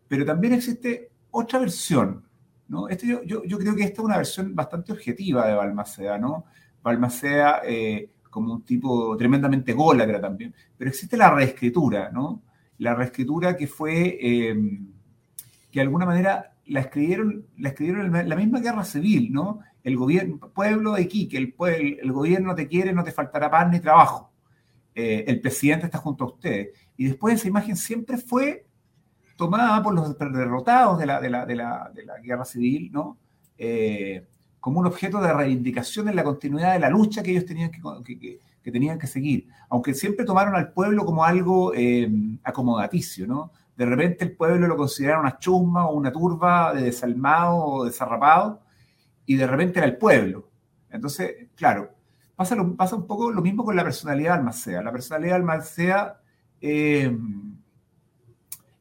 pero 0.07 0.23
también 0.23 0.53
existe 0.53 1.11
otra 1.31 1.59
versión, 1.59 2.23
¿no? 2.69 2.87
Este 2.87 3.05
yo, 3.07 3.21
yo, 3.25 3.57
creo 3.57 3.75
que 3.75 3.83
esta 3.83 4.01
es 4.01 4.05
una 4.05 4.15
versión 4.15 4.55
bastante 4.55 4.93
objetiva 4.93 5.45
de 5.45 5.55
Balmaceda, 5.55 6.17
¿no? 6.17 6.45
Balmaceda 6.81 7.59
eh, 7.65 8.14
como 8.35 8.55
un 8.55 8.63
tipo 8.63 9.15
tremendamente 9.15 9.71
gólatra 9.71 10.19
también, 10.19 10.53
pero 10.77 10.89
existe 10.89 11.15
la 11.15 11.33
reescritura, 11.33 12.11
¿no? 12.11 12.43
La 12.79 12.93
reescritura 12.93 13.55
que 13.55 13.65
fue, 13.65 14.17
eh, 14.21 14.53
que 15.71 15.79
de 15.79 15.81
alguna 15.81 16.05
manera 16.05 16.51
la 16.65 16.81
escribieron, 16.81 17.45
la 17.57 17.69
escribieron 17.69 18.11
la 18.11 18.35
misma 18.35 18.59
guerra 18.59 18.83
civil, 18.83 19.31
¿no? 19.31 19.61
El 19.81 19.95
gobierno, 19.95 20.51
pueblo 20.53 20.95
de 20.95 21.03
Iquique, 21.03 21.37
el, 21.37 21.55
el, 21.57 21.99
el 22.01 22.11
gobierno 22.11 22.53
te 22.55 22.67
quiere, 22.67 22.91
no 22.91 23.05
te 23.05 23.13
faltará 23.13 23.49
pan 23.49 23.71
ni 23.71 23.79
trabajo. 23.79 24.33
Eh, 24.93 25.23
el 25.27 25.39
presidente 25.39 25.85
está 25.85 25.99
junto 25.99 26.25
a 26.25 26.27
ustedes. 26.27 26.77
Y 26.97 27.05
después 27.05 27.35
esa 27.35 27.47
imagen 27.47 27.77
siempre 27.77 28.17
fue 28.17 28.65
tomada 29.37 29.81
por 29.81 29.93
los 29.93 30.17
derrotados 30.17 30.99
de 30.99 31.05
la, 31.05 31.21
de 31.21 31.29
la, 31.29 31.45
de 31.45 31.55
la, 31.55 31.89
de 31.95 32.03
la 32.03 32.19
guerra 32.19 32.43
civil, 32.43 32.91
¿no? 32.91 33.17
Eh, 33.57 34.27
como 34.65 34.79
un 34.79 34.87
objeto 34.87 35.21
de 35.21 35.31
reivindicación 35.31 36.09
en 36.09 36.15
la 36.15 36.23
continuidad 36.23 36.73
de 36.73 36.79
la 36.79 36.89
lucha 36.89 37.21
que 37.21 37.29
ellos 37.29 37.45
tenían 37.45 37.69
que, 37.69 37.79
que, 38.03 38.39
que 38.63 38.71
tenían 38.71 38.97
que 38.97 39.05
seguir, 39.05 39.47
aunque 39.69 39.93
siempre 39.93 40.25
tomaron 40.25 40.55
al 40.55 40.73
pueblo 40.73 41.05
como 41.05 41.23
algo 41.23 41.71
eh, 41.75 42.09
acomodaticio, 42.43 43.27
¿no? 43.27 43.51
De 43.77 43.85
repente 43.85 44.25
el 44.25 44.35
pueblo 44.35 44.65
lo 44.65 44.75
consideraba 44.75 45.21
una 45.21 45.37
chusma 45.37 45.85
o 45.85 45.93
una 45.93 46.11
turba 46.11 46.73
de 46.73 46.85
desalmado 46.85 47.57
o 47.57 47.85
desarrapado, 47.85 48.63
y 49.27 49.35
de 49.35 49.45
repente 49.45 49.77
era 49.77 49.85
el 49.85 49.97
pueblo. 49.97 50.49
Entonces, 50.89 51.47
claro, 51.55 51.91
pasa, 52.35 52.57
pasa 52.75 52.95
un 52.95 53.05
poco 53.05 53.29
lo 53.29 53.43
mismo 53.43 53.63
con 53.63 53.75
la 53.75 53.83
personalidad 53.83 54.31
de 54.31 54.39
Almacea. 54.39 54.81
La 54.81 54.91
personalidad 54.91 55.33
de 55.33 55.41
Almacea 55.41 56.17
eh, 56.59 57.15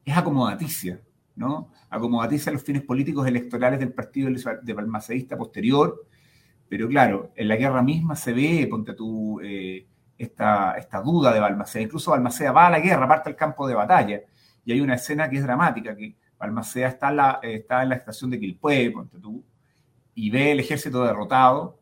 es 0.03 0.17
acomodaticia, 0.17 0.99
¿no? 1.35 1.71
A 1.89 1.97
los 1.97 2.63
fines 2.63 2.83
políticos 2.83 3.27
electorales 3.27 3.79
del 3.79 3.93
partido 3.93 4.29
de 4.61 4.73
Balmaceísta 4.73 5.37
posterior, 5.37 6.05
pero 6.67 6.87
claro, 6.87 7.31
en 7.35 7.47
la 7.47 7.55
guerra 7.55 7.81
misma 7.81 8.15
se 8.15 8.33
ve, 8.33 8.67
ponte 8.69 8.93
tú, 8.93 9.39
eh, 9.41 9.85
esta, 10.17 10.73
esta, 10.77 11.01
duda 11.01 11.33
de 11.33 11.39
Balmaceda. 11.39 11.83
Incluso 11.83 12.11
Balmaceda 12.11 12.51
va 12.51 12.67
a 12.67 12.71
la 12.71 12.79
guerra, 12.79 13.07
parte 13.07 13.29
al 13.29 13.35
campo 13.35 13.67
de 13.67 13.75
batalla, 13.75 14.21
y 14.63 14.71
hay 14.71 14.81
una 14.81 14.95
escena 14.95 15.29
que 15.29 15.37
es 15.37 15.43
dramática, 15.43 15.95
que 15.95 16.15
Balmaceda 16.39 16.87
está 16.87 17.09
en 17.09 17.15
la, 17.17 17.39
está 17.43 17.83
en 17.83 17.89
la 17.89 17.95
estación 17.95 18.29
de 18.31 18.39
Quilpué, 18.39 18.91
ponte 18.91 19.19
tú, 19.19 19.43
y 20.15 20.29
ve 20.29 20.51
el 20.51 20.59
ejército 20.59 21.03
derrotado, 21.03 21.79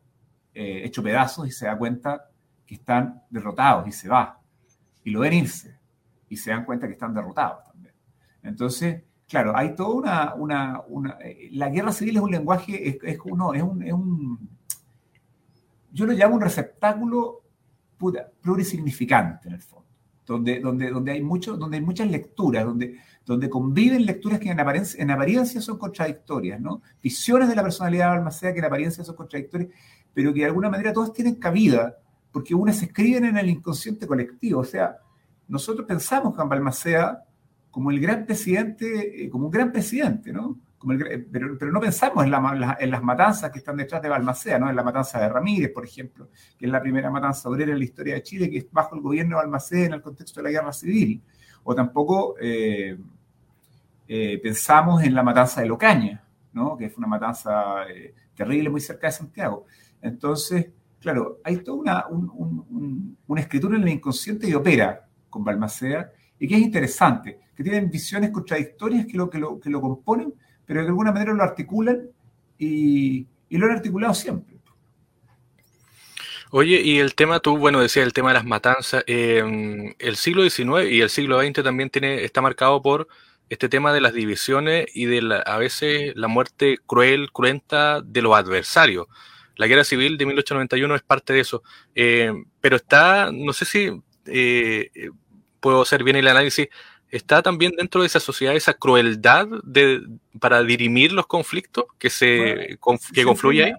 eh, 0.52 0.82
hecho 0.84 1.02
pedazos, 1.02 1.46
y 1.46 1.50
se 1.50 1.66
da 1.66 1.78
cuenta 1.78 2.30
que 2.66 2.74
están 2.74 3.22
derrotados, 3.30 3.86
y 3.88 3.92
se 3.92 4.08
va, 4.08 4.40
y 5.04 5.10
lo 5.10 5.20
ven 5.20 5.32
irse, 5.32 5.78
y 6.28 6.36
se 6.36 6.50
dan 6.50 6.64
cuenta 6.64 6.86
que 6.86 6.92
están 6.92 7.14
derrotados 7.14 7.64
también. 7.64 7.94
Entonces, 8.42 9.02
claro, 9.34 9.56
hay 9.56 9.74
toda 9.74 10.34
una... 10.36 10.82
una, 10.86 11.18
eh, 11.20 11.48
la 11.50 11.68
guerra 11.68 11.90
civil 11.90 12.16
es 12.16 12.22
un 12.22 12.30
lenguaje, 12.30 12.88
es, 12.88 12.98
es, 13.02 13.18
uno, 13.24 13.52
es 13.52 13.62
un 13.62 14.48
yo 15.90 16.06
lo 16.06 16.12
llamo 16.12 16.36
un 16.36 16.40
receptáculo 16.40 17.42
puta, 17.96 18.28
plurisignificante 18.40 19.48
en 19.48 19.54
el 19.54 19.62
fondo, 19.62 19.88
donde, 20.24 20.60
donde, 20.60 20.90
donde, 20.90 21.12
hay 21.12 21.22
mucho, 21.22 21.56
donde 21.56 21.78
hay 21.78 21.82
muchas 21.82 22.08
lecturas, 22.08 22.64
donde, 22.64 23.00
donde 23.26 23.50
conviven 23.50 24.06
lecturas 24.06 24.38
que 24.38 24.50
en 24.50 24.60
apariencia, 24.60 25.02
en 25.02 25.10
apariencia 25.10 25.60
son 25.60 25.78
contradictorias, 25.78 26.60
¿no? 26.60 26.82
Visiones 27.02 27.48
de 27.48 27.56
la 27.56 27.62
personalidad 27.62 28.10
de 28.10 28.16
Balmaceda 28.16 28.52
que 28.52 28.60
en 28.60 28.64
apariencia 28.66 29.02
son 29.02 29.16
contradictorias, 29.16 29.70
pero 30.12 30.32
que 30.32 30.40
de 30.40 30.46
alguna 30.46 30.70
manera 30.70 30.92
todas 30.92 31.12
tienen 31.12 31.34
cabida, 31.36 31.96
porque 32.30 32.54
unas 32.54 32.76
se 32.76 32.84
escriben 32.84 33.24
en 33.24 33.36
el 33.36 33.50
inconsciente 33.50 34.06
colectivo. 34.06 34.60
O 34.60 34.64
sea, 34.64 34.96
nosotros 35.48 35.86
pensamos 35.86 36.38
en 36.38 36.48
Balmaceda 36.48 37.24
como 37.74 37.90
el 37.90 37.98
gran 37.98 38.24
presidente, 38.24 39.24
eh, 39.24 39.28
como 39.28 39.46
un 39.46 39.50
gran 39.50 39.72
presidente, 39.72 40.32
¿no? 40.32 40.60
pero, 41.28 41.72
no 41.72 41.80
pensamos 41.80 42.24
en, 42.24 42.30
las 42.30 43.02
matanzas 43.02 43.50
que 43.50 43.58
están 43.58 43.76
detrás 43.76 44.00
de 44.00 44.08
Balmaceda, 44.08 44.60
¿no? 44.60 44.70
en 44.70 44.76
la 44.76 44.84
matanza 44.84 45.18
de 45.18 45.28
Ramírez, 45.28 45.72
por 45.72 45.84
ejemplo, 45.84 46.28
que 46.56 46.66
es 46.66 46.70
la 46.70 46.80
primera 46.80 47.10
matanza 47.10 47.48
obrera 47.48 47.72
en 47.72 47.78
la 47.78 47.84
historia 47.84 48.14
de 48.14 48.22
Chile, 48.22 48.48
que 48.48 48.58
es 48.58 48.70
bajo 48.70 48.94
el 48.94 49.00
gobierno 49.00 49.30
de 49.30 49.42
Balmaceda 49.42 49.86
en 49.86 49.94
el 49.94 50.02
contexto 50.02 50.38
de 50.38 50.44
la 50.44 50.50
guerra 50.52 50.72
civil. 50.72 51.20
O 51.64 51.74
tampoco 51.74 52.36
eh, 52.40 52.96
eh, 54.06 54.38
pensamos 54.40 55.02
en 55.02 55.12
la 55.12 55.24
matanza 55.24 55.60
de 55.60 55.66
Locaña, 55.66 56.24
¿no? 56.52 56.76
que 56.76 56.88
fue 56.90 56.98
una 56.98 57.08
matanza 57.08 57.86
terrible 58.36 58.70
muy 58.70 58.82
cerca 58.82 59.08
de 59.08 59.14
Santiago. 59.14 59.66
Entonces, 60.00 60.68
claro, 61.00 61.40
hay 61.42 61.56
toda 61.56 62.06
una, 62.08 63.40
escritura 63.40 63.76
en 63.76 63.82
el 63.82 63.88
inconsciente 63.88 64.46
que 64.46 64.54
opera 64.54 65.08
con 65.28 65.42
Balmaceda 65.42 66.12
y 66.38 66.46
que 66.46 66.54
es 66.54 66.60
interesante, 66.60 67.40
que 67.56 67.62
tienen 67.62 67.90
visiones 67.90 68.30
contradictorias 68.30 69.06
que 69.06 69.16
lo, 69.16 69.30
que 69.30 69.38
lo, 69.38 69.60
que 69.60 69.70
lo 69.70 69.80
componen, 69.80 70.34
pero 70.66 70.80
de 70.80 70.88
alguna 70.88 71.12
manera 71.12 71.32
lo 71.32 71.42
articulan 71.42 72.08
y, 72.58 73.26
lo 73.50 73.66
han 73.66 73.72
articulado 73.72 74.14
siempre. 74.14 74.54
Oye, 76.50 76.80
y 76.82 76.98
el 76.98 77.14
tema, 77.14 77.40
tú, 77.40 77.56
bueno, 77.58 77.80
decías 77.80 78.06
el 78.06 78.12
tema 78.12 78.28
de 78.28 78.34
las 78.34 78.44
matanzas, 78.44 79.02
em, 79.08 79.92
el 79.98 80.16
siglo 80.16 80.48
XIX 80.48 80.88
y 80.88 81.00
el 81.00 81.10
siglo 81.10 81.40
XX 81.40 81.64
también 81.64 81.90
tiene, 81.90 82.24
está 82.24 82.40
marcado 82.40 82.80
por 82.80 83.08
este 83.48 83.68
tema 83.68 83.92
de 83.92 84.00
las 84.00 84.14
divisiones 84.14 84.86
y 84.94 85.06
de 85.06 85.42
a 85.44 85.58
veces 85.58 86.12
la 86.16 86.28
muerte 86.28 86.78
cruel, 86.86 87.32
cruenta 87.32 88.00
de 88.02 88.22
los 88.22 88.36
adversarios. 88.36 89.08
La 89.56 89.66
guerra 89.66 89.84
civil 89.84 90.16
de 90.16 90.26
1891 90.26 90.94
es 90.94 91.02
parte 91.02 91.32
de 91.32 91.40
eso, 91.40 91.62
em, 91.94 92.44
pero 92.60 92.76
está, 92.76 93.30
no 93.32 93.52
sé 93.52 93.64
si 93.64 93.90
eh, 94.26 94.90
puedo 95.60 95.82
hacer 95.82 96.04
bien 96.04 96.16
el 96.16 96.28
análisis, 96.28 96.68
está 97.16 97.42
también 97.42 97.72
dentro 97.76 98.00
de 98.00 98.08
esa 98.08 98.18
sociedad 98.18 98.56
esa 98.56 98.74
crueldad 98.74 99.46
de, 99.62 100.02
para 100.40 100.62
dirimir 100.62 101.12
los 101.12 101.26
conflictos 101.26 101.84
que, 101.98 102.10
se, 102.10 102.78
que 103.12 103.24
confluye 103.24 103.64
ahí? 103.64 103.72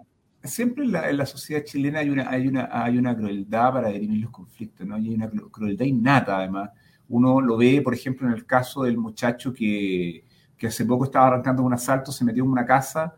Siempre 0.44 0.86
en 0.86 1.18
la, 1.18 1.26
sociedad 1.26 1.64
chilena 1.64 2.00
hay 2.00 2.10
una, 2.10 2.30
hay, 2.30 2.48
una, 2.48 2.70
hay 2.72 2.98
una 2.98 3.16
crueldad 3.16 3.74
para 3.74 3.90
dirimir 3.90 4.22
los 4.22 4.32
conflictos, 4.32 4.86
¿no? 4.88 4.96
hay 4.96 5.10
una 5.10 5.30
crueldad 5.52 5.86
innata, 5.86 6.38
además. 6.38 6.70
Uno 7.10 7.42
lo 7.42 7.58
ve, 7.58 7.82
por 7.82 7.94
ejemplo, 7.94 8.28
en 8.28 8.34
el 8.34 8.46
caso 8.46 8.84
del 8.84 8.98
muchacho 8.98 9.52
que, 9.52 10.24
que 10.58 10.68
hace 10.68 10.86
poco 10.86 11.06
estaba 11.06 11.28
arrancando 11.28 11.64
un 11.64 11.74
asalto, 11.74 12.12
se 12.12 12.24
metió 12.24 12.44
en 12.44 12.52
una 12.52 12.66
casa 12.66 13.16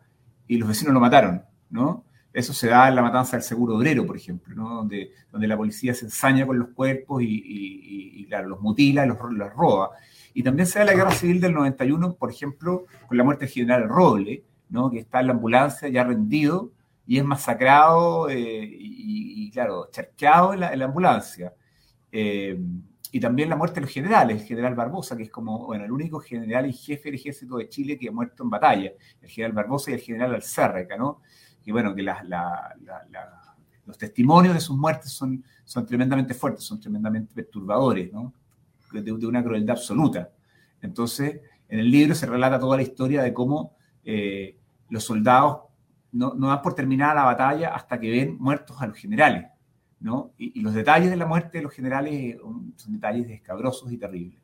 y 0.48 0.58
los 0.58 0.70
vecinos 0.70 0.94
lo 0.94 1.00
mataron, 1.00 1.44
¿no? 1.70 2.06
Eso 2.38 2.54
se 2.54 2.68
da 2.68 2.88
en 2.88 2.94
la 2.94 3.02
matanza 3.02 3.36
del 3.36 3.42
seguro 3.42 3.78
obrero, 3.78 4.06
por 4.06 4.16
ejemplo, 4.16 4.64
donde, 4.64 5.12
donde 5.32 5.48
la 5.48 5.58
policía 5.58 5.96
se 5.96 6.06
ensaña 6.06 6.46
con 6.46 6.60
los 6.60 6.68
cuerpos 6.68 7.24
y, 7.26 8.24
claro, 8.30 8.50
los 8.50 8.62
mutila 8.62 9.08
los, 9.08 9.18
los, 9.32 9.52
roba. 9.56 9.90
Y 10.36 10.44
también 10.44 10.68
se 10.68 10.78
da 10.78 10.86
la 10.86 10.94
guerra 10.94 11.10
civil 11.10 11.42
del 11.42 11.56
91, 11.56 12.14
por 12.14 12.30
ejemplo, 12.30 12.86
con 13.08 13.18
la 13.18 13.24
muerte 13.24 13.46
del 13.46 13.54
general 13.56 13.90
Roble, 13.90 14.44
¿no? 14.70 14.92
que 14.92 15.00
está 15.00 15.22
en 15.22 15.26
la 15.26 15.34
ambulancia 15.34 15.90
ya 15.90 16.04
rendido 16.04 16.74
y 17.08 17.18
es 17.18 17.26
masacrado 17.26 18.30
eh, 18.30 18.70
y, 18.70 19.50
claro, 19.50 19.90
charqueado 19.90 20.54
en 20.54 20.60
la, 20.60 20.86
ambulancia. 20.86 21.56
Eh, 22.12 22.56
y 23.12 23.20
también 23.20 23.50
la 23.50 23.56
muerte 23.56 23.80
de 23.80 23.88
los 23.88 23.92
generales, 23.92 24.42
el 24.42 24.48
general 24.48 24.76
Barbosa, 24.76 25.18
que 25.18 25.24
es 25.24 25.32
como, 25.32 25.66
bueno, 25.66 25.86
el 25.86 25.92
único 25.92 26.20
general 26.20 26.68
y 26.68 26.74
jefe 26.74 27.06
del 27.06 27.16
ejército 27.16 27.58
de 27.58 27.68
Chile 27.68 27.98
que 27.98 28.10
ha 28.10 28.12
muerto 28.12 28.44
en 28.44 28.52
batalla, 28.52 28.92
el 29.24 29.28
general 29.28 29.54
Barbosa 29.54 29.90
y 29.90 29.96
el 29.96 30.02
general 30.02 30.36
Alcérreca, 30.36 30.98
¿no? 30.98 31.22
Y 31.68 31.72
bueno, 31.74 31.94
que 31.94 32.02
los 33.86 33.98
testimonios 33.98 34.54
de 34.54 34.62
sus 34.62 34.78
muertes 34.78 35.12
son, 35.12 35.44
son 35.66 35.86
tremendamente 35.86 36.34
fuertes, 36.34 36.64
son 36.64 36.80
tremendamente 36.80 37.36
perturbadores, 37.36 38.10
de, 38.94 39.12
una 39.12 39.44
crueldad 39.44 39.76
absoluta. 39.76 40.32
Entonces, 40.82 41.42
en 41.68 41.80
el 41.80 41.92
libro 41.92 42.16
se 42.16 42.26
relata 42.26 42.58
toda 42.58 42.78
la 42.78 42.84
historia 42.84 43.22
de 43.22 43.34
cómo 43.34 43.76
eh, 44.06 44.58
los 44.90 45.04
soldados 45.04 45.64
no, 46.14 46.36
no, 46.36 46.48
dan 46.48 46.62
por 46.62 46.74
terminada 46.74 47.16
la 47.16 47.24
batalla 47.26 47.76
hasta 47.76 48.00
que 48.00 48.12
ven 48.12 48.38
muertos 48.40 48.82
a 48.82 48.88
los 48.88 48.98
generales. 48.98 49.48
Y, 50.38 50.58
y 50.58 50.62
los 50.62 50.74
detalles 50.74 51.10
de 51.10 51.18
la 51.18 51.26
muerte 51.26 51.58
de 51.58 51.66
los 51.66 51.74
generales 51.74 52.38
son 52.78 52.94
detalles 52.94 53.30
escabrosos 53.30 53.92
y 53.92 53.98
terribles. 53.98 54.40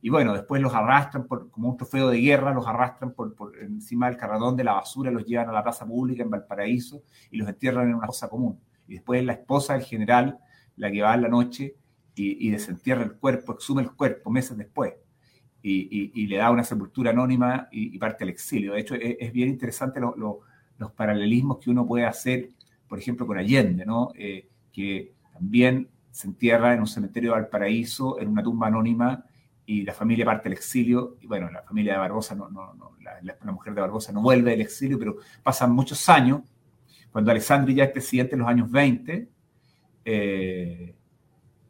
Y 0.00 0.10
bueno, 0.10 0.32
después 0.32 0.62
los 0.62 0.74
arrastran 0.74 1.26
por, 1.26 1.50
como 1.50 1.70
un 1.70 1.76
trofeo 1.76 2.08
de 2.10 2.20
guerra, 2.20 2.54
los 2.54 2.66
arrastran 2.66 3.12
por, 3.12 3.34
encima 3.60 4.08
del 4.08 4.16
carradón 4.16 4.56
de 4.56 4.64
la 4.64 4.74
basura, 4.74 5.10
los 5.10 5.24
llevan 5.24 5.48
a 5.48 5.52
la 5.52 5.62
plaza 5.62 5.86
pública 5.86 6.22
en 6.22 6.30
Valparaíso 6.30 7.02
y 7.30 7.38
los 7.38 7.48
entierran 7.48 7.88
en 7.88 7.96
una 7.96 8.06
fosa 8.06 8.28
común. 8.28 8.60
Y 8.86 8.94
después 8.94 9.24
la 9.24 9.32
esposa 9.32 9.74
del 9.74 9.82
general, 9.82 10.38
la 10.76 10.90
que 10.90 11.02
va 11.02 11.14
en 11.14 11.22
la 11.22 11.28
noche 11.28 11.74
y, 12.14 12.50
desentierra 12.50 13.04
el 13.04 13.12
cuerpo, 13.12 13.52
exhume 13.52 13.82
el 13.82 13.92
cuerpo 13.92 14.30
meses 14.30 14.56
después. 14.56 14.94
Y, 15.62 16.26
le 16.26 16.36
da 16.36 16.50
una 16.50 16.64
sepultura 16.64 17.10
anónima 17.10 17.68
y, 17.70 17.98
parte 17.98 18.24
al 18.24 18.30
exilio. 18.30 18.74
De 18.74 18.80
hecho, 18.80 18.94
es, 18.94 19.32
bien 19.32 19.48
interesante 19.48 20.00
los 20.00 20.92
paralelismos 20.92 21.58
que 21.58 21.70
uno 21.70 21.86
puede 21.86 22.06
hacer, 22.06 22.50
por 22.88 22.98
ejemplo, 22.98 23.26
con 23.26 23.38
Allende, 23.38 23.84
¿no? 23.84 24.12
Eh, 24.14 24.48
que 24.72 25.12
también 25.32 25.88
se 26.10 26.28
entierra 26.28 26.72
en 26.72 26.80
un 26.80 26.86
cementerio 26.86 27.32
de 27.32 27.40
Valparaíso, 27.40 28.18
en 28.20 28.28
una 28.28 28.42
tumba 28.42 28.68
anónima, 28.68 29.24
y 29.68 29.82
la 29.82 29.92
familia 29.92 30.24
parte 30.24 30.48
al 30.48 30.54
exilio, 30.54 31.18
y 31.20 31.26
bueno, 31.26 31.50
la 31.50 31.62
familia 31.62 31.92
de 31.92 31.98
Barbosa, 31.98 32.34
no, 32.34 32.48
no, 32.48 32.72
no 32.72 32.92
la, 33.02 33.52
mujer 33.52 33.74
de 33.74 33.82
Barbosa 33.82 34.12
no 34.12 34.22
vuelve 34.22 34.52
del 34.52 34.62
exilio, 34.62 34.98
pero 34.98 35.16
pasan 35.42 35.72
muchos 35.72 36.08
años, 36.08 36.40
cuando 37.12 37.30
Alessandri 37.30 37.74
ya 37.74 37.84
es 37.84 37.90
presidente 37.90 38.34
en 38.34 38.38
los 38.38 38.48
años 38.48 38.70
20, 38.70 39.28
eh, 40.06 40.94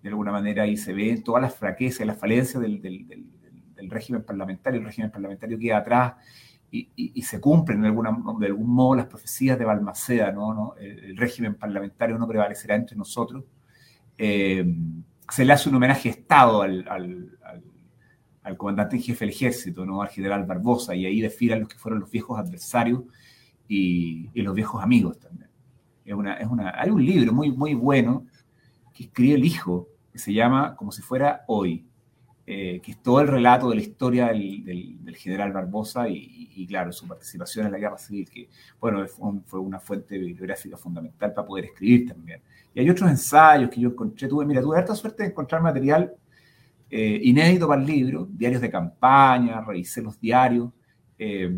de 0.01 0.09
alguna 0.09 0.31
manera 0.31 0.63
ahí 0.63 0.77
se 0.77 0.93
ven 0.93 1.25
todas 1.25 1.43
las 1.43 1.57
fraquezas, 1.57 2.07
las 2.07 2.17
falencias 2.17 2.63
del, 2.63 2.81
del, 2.81 3.91
régimen 3.91 4.23
parlamentario, 4.23 4.79
el 4.79 4.87
régimen 4.87 5.11
parlamentario 5.11 5.59
queda 5.59 5.79
atrás 5.79 6.15
y, 6.71 6.91
y, 6.95 7.23
se 7.23 7.41
cumplen 7.41 7.83
de, 7.83 7.89
algún 7.89 8.71
modo 8.71 8.95
las 8.95 9.07
profecías 9.07 9.59
de 9.59 9.65
Balmaceda, 9.65 10.31
¿no? 10.31 10.55
¿no? 10.55 10.75
El, 10.77 11.17
régimen 11.17 11.57
parlamentario 11.57 12.17
no 12.17 12.29
prevalecerá 12.29 12.77
entre 12.77 12.97
nosotros. 12.97 13.43
Eh, 14.17 14.65
se 15.31 15.45
le 15.45 15.53
hace 15.53 15.69
un 15.69 15.77
homenaje 15.77 16.11
Estado 16.11 16.63
al 16.63 17.38
comandante 18.57 18.97
en 18.97 19.03
jefe 19.03 19.25
del 19.25 19.35
ejército, 19.35 19.85
¿no? 19.85 20.03
al 20.03 20.09
general 20.09 20.45
Barbosa, 20.45 20.95
y 20.95 21.07
ahí 21.07 21.21
desfilan 21.21 21.61
los 21.61 21.69
que 21.69 21.79
fueron 21.79 22.01
los 22.01 22.11
viejos 22.11 22.39
adversarios 22.39 23.03
y, 23.69 24.29
los 24.35 24.55
viejos 24.55 24.83
amigos 24.83 25.19
también. 25.19 25.51
Es 26.05 26.15
una, 26.15 26.35
es 26.35 26.47
una, 26.47 26.73
hay 26.75 26.91
un 26.91 27.05
libro 27.05 27.33
muy, 27.33 27.51
muy 27.51 27.75
bueno 27.75 28.27
que 28.95 29.05
escribe 29.05 29.35
el 29.35 29.45
hijo, 29.45 29.89
que 30.13 30.19
se 30.19 30.33
llama 30.33 30.75
Como 30.77 30.93
si 30.93 31.03
fuera 31.03 31.45
hoy. 31.49 31.85
eh, 32.51 32.81
que 32.83 32.93
es 32.93 33.03
todo 33.03 33.21
el 33.21 33.29
relato 33.29 33.69
de 33.69 33.77
la 33.77 33.83
historia 33.83 34.29
del, 34.29 35.15
general 35.17 35.53
Barbosa 35.53 36.09
y, 36.09 36.67
claro, 36.67 36.93
su 36.93 37.07
participación 37.07 37.67
en 37.67 37.73
la 37.73 37.79
guerra 37.79 37.99
civil, 37.99 38.27
que, 38.31 38.49
bueno, 38.81 39.07
fue 39.45 39.61
una 39.61 39.79
fuente 39.81 40.17
bibliográfica 40.17 40.79
fundamental 40.79 41.35
para 41.35 41.47
poder 41.47 41.67
escribir 41.67 42.09
también. 42.09 42.41
Y 42.75 42.81
hay 42.81 42.89
otros 42.89 43.11
ensayos 43.11 43.69
que 43.69 43.83
yo 43.83 43.91
encontré, 43.91 44.29
tuve, 44.29 44.47
mira, 44.47 44.63
tuve 44.63 44.79
harta 44.79 44.95
suerte 44.95 45.25
de 45.25 45.29
encontrar 45.29 45.61
material 45.61 46.15
eh, 46.91 47.21
inédito 47.23 47.69
para 47.69 47.81
el 47.81 47.87
libro, 47.87 48.29
diarios 48.31 48.61
de 48.61 48.71
campaña, 48.71 49.61
revisé 49.61 50.03
los 50.03 50.21
diarios. 50.21 50.71
Eh, 51.19 51.49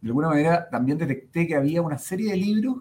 de 0.00 0.08
alguna 0.08 0.28
manera 0.28 0.68
también 0.68 0.98
detecté 0.98 1.46
que 1.46 1.56
había 1.56 1.82
una 1.82 1.98
serie 1.98 2.30
de 2.30 2.36
libros 2.36 2.78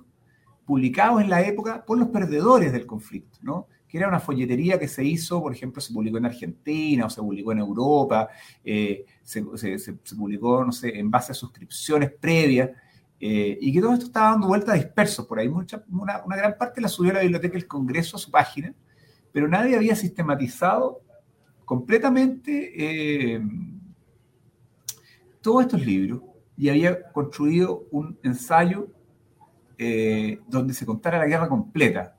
publicados 0.65 1.21
en 1.21 1.29
la 1.29 1.41
época 1.41 1.83
por 1.85 1.97
los 1.97 2.09
perdedores 2.09 2.71
del 2.71 2.85
conflicto, 2.85 3.39
¿no? 3.41 3.67
que 3.93 4.00
era 4.00 4.07
una 4.07 4.19
folletería 4.19 4.79
que 4.79 4.88
se 4.88 5.03
hizo, 5.05 5.39
por 5.39 5.53
ejemplo, 5.53 5.79
se 5.79 5.93
publicó 5.93 6.17
en 6.17 6.25
Argentina 6.25 7.05
o 7.05 7.12
se 7.12 7.21
publicó 7.21 7.51
en 7.51 7.59
Europa, 7.59 8.27
eh, 8.63 9.05
se, 9.21 9.43
publicó, 10.17 10.65
no 10.65 10.71
sé, 10.71 10.97
en 10.97 11.12
base 11.12 11.31
a 11.31 11.35
suscripciones 11.35 12.12
previas, 12.12 12.71
eh, 13.19 13.55
y 13.62 13.71
que 13.71 13.79
todo 13.79 13.93
esto 13.93 14.07
estaba 14.07 14.31
dando 14.31 14.47
vueltas 14.47 14.73
dispersos 14.73 15.27
por 15.27 15.38
ahí. 15.38 15.47
Mucha, 15.47 15.83
una, 15.91 16.23
gran 16.25 16.57
parte 16.57 16.81
la 16.81 16.88
subió 16.88 17.12
a 17.12 17.13
la 17.13 17.19
Biblioteca 17.21 17.53
del 17.53 17.67
Congreso 17.67 18.17
a 18.17 18.19
su 18.19 18.31
página, 18.31 18.73
pero 19.31 19.47
nadie 19.47 19.75
había 19.75 19.95
sistematizado 19.95 21.01
completamente 21.65 23.34
eh, 23.36 23.41
todos 25.41 25.63
estos 25.63 25.86
libros 25.86 26.22
y 26.58 26.70
había 26.70 27.12
construido 27.12 27.86
un 27.91 28.17
ensayo 28.24 28.88
donde 30.48 30.74
se 30.74 30.86
contara 30.86 31.17
la 31.17 31.25
guerra 31.25 31.50
completa, 31.50 32.15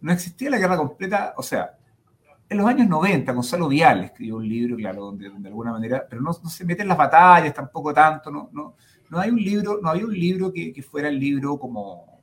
no 0.00 0.12
existía 0.12 0.50
la 0.50 0.58
guerra 0.58 0.76
completa, 0.76 1.34
o 1.36 1.42
sea, 1.42 1.78
en 2.48 2.56
los 2.56 2.66
años 2.66 2.88
90, 2.88 3.32
Gonzalo 3.32 3.68
Vial 3.68 4.04
escribió 4.04 4.36
un 4.36 4.48
libro, 4.48 4.76
claro, 4.76 5.02
donde, 5.02 5.28
de 5.28 5.48
alguna 5.48 5.72
manera, 5.72 6.06
pero 6.08 6.22
no, 6.22 6.32
se 6.32 6.64
mete 6.64 6.82
en 6.82 6.88
las 6.88 6.96
batallas 6.96 7.52
tampoco 7.52 7.92
tanto, 7.92 8.30
no, 8.30 8.48
no, 8.52 8.74
no 9.10 9.18
hay 9.18 9.30
un 9.30 9.36
libro, 9.36 9.80
no 9.82 9.90
había 9.90 10.06
un 10.06 10.14
libro 10.18 10.52
que, 10.52 10.82
fuera 10.82 11.08
el 11.08 11.18
libro 11.18 11.58
como... 11.58 12.20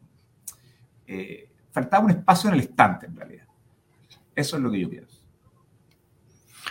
Eh, 1.08 1.50
faltaba 1.72 2.06
un 2.06 2.12
espacio 2.12 2.50
en 2.50 2.56
el 2.56 2.62
estante, 2.62 3.06
en 3.06 3.16
realidad. 3.16 3.46
Eso 4.34 4.58
es 4.58 4.64
lo 4.64 4.72
que 4.72 4.80
yo 4.80 4.90
pienso. 4.90 5.15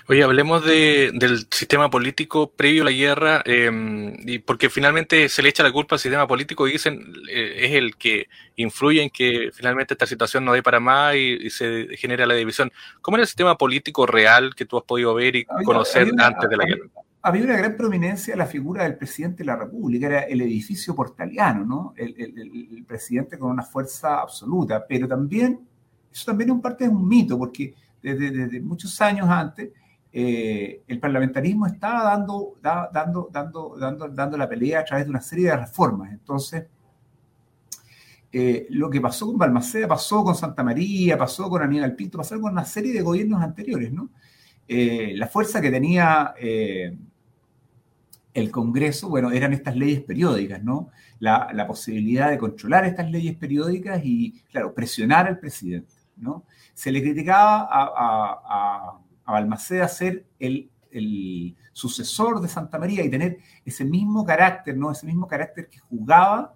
Oye, 0.06 0.23
hablemos 0.23 0.62
del 0.66 1.46
sistema 1.50 1.88
político 1.88 2.50
previo 2.50 2.82
a 2.82 2.84
la 2.84 2.90
guerra, 2.90 3.42
em, 3.46 4.14
y 4.28 4.38
porque 4.38 4.68
finalmente 4.68 5.30
se 5.30 5.42
le 5.42 5.49
echa 5.49 5.62
la 5.62 5.73
culpa 5.73 5.94
al 5.94 5.99
sistema 5.99 6.26
político 6.26 6.68
y 6.68 6.73
dicen 6.73 7.14
eh, 7.30 7.54
es 7.61 7.73
el 7.73 7.96
que 7.96 8.28
influye 8.56 9.02
en 9.02 9.08
que 9.08 9.50
finalmente 9.54 9.94
esta 9.94 10.06
situación 10.06 10.44
no 10.44 10.52
dé 10.52 10.62
para 10.62 10.78
más 10.78 11.14
y, 11.16 11.49
se 11.49 11.88
genera 11.96 12.26
la 12.26 12.34
división. 12.34 12.70
¿Cómo 13.00 13.16
era 13.16 13.23
el 13.23 13.28
sistema 13.28 13.56
político 13.56 14.04
real 14.06 14.54
que 14.54 14.66
tú 14.66 14.76
has 14.76 14.84
podido 14.84 15.14
ver 15.14 15.37
y 15.37 15.46
conocer 15.64 16.12
antes 16.18 16.50
de 16.50 16.56
la 16.56 16.64
guerra? 16.66 16.84
Había 17.23 17.44
una 17.44 17.56
gran 17.56 17.75
prominencia 17.75 18.37
la 18.37 18.46
figura 18.46 18.82
del 18.82 18.96
presidente 18.96 19.38
de 19.38 19.46
la 19.46 19.56
República, 19.56 20.06
era 20.06 20.20
el 20.25 20.42
edificio 20.42 20.94
portaliano, 20.94 21.64
¿no? 21.64 21.94
El, 21.96 22.84
presidente 22.87 23.38
con 23.38 23.50
una 23.52 23.62
fuerza 23.62 24.20
absoluta, 24.20 24.84
pero 24.87 25.08
también, 25.08 25.61
eso 26.12 26.26
también 26.26 26.50
es 26.50 26.54
un 26.56 26.61
parte 26.61 26.84
de 26.84 26.90
un 26.90 27.08
mito, 27.08 27.38
porque 27.38 27.73
desde 28.02 28.61
muchos 28.61 29.00
años 29.00 29.26
antes, 29.30 29.70
eh, 30.16 30.85
el 30.87 31.00
parlamentarismo 31.00 31.66
estaba 31.66 32.04
dando, 32.04 32.54
dando, 32.62 33.28
dando, 33.33 33.76
dando, 33.76 34.09
dando 34.11 34.37
la 34.37 34.49
pelea 34.49 34.78
a 34.78 34.85
través 34.85 35.06
de 35.06 35.11
una 35.11 35.21
serie 35.21 35.47
de 35.47 35.56
reformas. 35.56 36.12
Entonces, 36.12 36.66
eh, 38.30 38.68
lo 38.71 38.88
que 38.88 39.00
pasó 39.00 39.26
con 39.26 39.38
Balmaceda, 39.38 39.88
pasó 39.88 40.23
con 40.23 40.37
Santa 40.37 40.62
María, 40.62 41.18
pasó 41.18 41.50
con 41.50 41.62
Aníbal 41.62 41.97
Pinto, 41.97 42.18
pasó 42.18 42.40
con 42.40 42.52
una 42.52 42.64
serie 42.64 42.92
de 42.92 43.02
gobiernos 43.02 43.42
anteriores. 43.42 43.92
Eh, 44.68 45.14
la 45.16 45.26
fuerza 45.26 45.61
que 45.61 45.73
tenía 45.73 46.33
el 48.33 48.50
Congreso, 48.52 49.09
bueno, 49.09 49.33
eran 49.33 49.52
estas 49.52 49.75
leyes 49.75 50.00
periódicas, 50.02 50.62
¿no? 50.62 50.90
La, 51.18 51.66
posibilidad 51.66 52.30
de 52.30 52.38
controlar 52.38 52.85
estas 52.85 53.11
leyes 53.11 53.35
periódicas 53.35 54.00
y, 54.04 54.30
claro, 54.52 54.73
presionar 54.75 55.26
al 55.26 55.40
presidente. 55.40 55.92
Se 56.73 56.92
le 56.92 57.02
criticaba 57.02 57.66
a 57.68 59.00
Balmaceda 59.32 59.89
ser 59.89 60.26
el, 60.39 60.71
sucesor 61.73 62.41
de 62.41 62.47
Santa 62.47 62.78
María 62.78 63.02
y 63.02 63.10
tener 63.10 63.39
ese 63.65 63.84
mismo 63.84 64.25
carácter, 64.25 64.76
¿no? 64.76 64.93
Ese 64.93 65.06
mismo 65.06 65.26
carácter 65.26 65.69
que 65.69 65.80
jugaba 65.80 66.54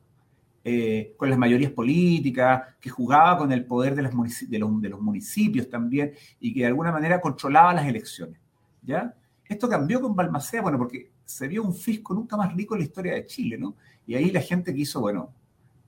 eh, 0.62 1.14
con 1.16 1.28
las 1.28 1.36
mayorías 1.36 1.72
políticas, 1.72 2.62
que 2.80 2.88
jugaba 2.88 3.36
con 3.36 3.50
el 3.50 3.64
poder 3.64 3.96
de, 3.96 4.02
los 4.02 5.00
municipios 5.00 5.68
también 5.68 6.12
y 6.38 6.54
que 6.54 6.60
de 6.60 6.66
alguna 6.66 6.92
manera 6.92 7.20
controlaba 7.20 7.74
las 7.74 7.86
elecciones, 7.86 8.38
¿ya? 8.82 9.12
Esto 9.48 9.68
cambió 9.68 10.00
con 10.00 10.14
Balmaceda, 10.14 10.62
bueno, 10.62 10.78
porque 10.78 11.10
se 11.24 11.48
vio 11.48 11.64
un 11.64 11.74
fisco 11.74 12.14
nunca 12.14 12.36
más 12.36 12.54
rico 12.54 12.74
en 12.74 12.80
la 12.80 12.86
historia 12.86 13.14
de 13.14 13.26
Chile, 13.26 13.58
¿no? 13.58 13.74
Y 14.06 14.14
ahí 14.14 14.30
la 14.30 14.40
gente 14.40 14.72
quiso, 14.72 15.00
bueno, 15.00 15.32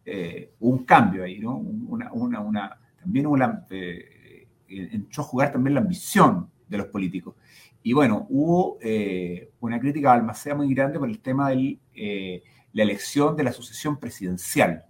eh, 0.05 0.55
un 0.61 0.85
cambio 0.85 1.25
ahí, 1.25 1.38
¿no? 1.38 1.57
Una, 1.57 2.12
una, 2.12 2.79
también 3.01 3.27
una, 3.27 3.66
eh, 3.71 4.47
entró 4.66 5.23
a 5.23 5.27
jugar 5.27 5.53
también 5.53 5.75
la 5.75 5.81
ambición, 5.81 6.49
de 6.70 6.78
los 6.78 6.87
políticos. 6.87 7.35
Y 7.83 7.92
bueno, 7.92 8.26
hubo 8.30 8.78
eh, 8.80 9.50
una 9.61 9.80
crítica 9.80 10.12
a 10.12 10.14
Almacea 10.14 10.54
muy 10.54 10.72
grande 10.72 10.98
por 10.98 11.09
el 11.09 11.18
tema 11.18 11.50
de 11.50 11.78
eh, 11.94 12.42
la 12.72 12.85
elección 12.85 13.37
de 13.37 13.44
la 13.44 13.52
sucesión 13.52 13.98
presidencial 13.98 14.85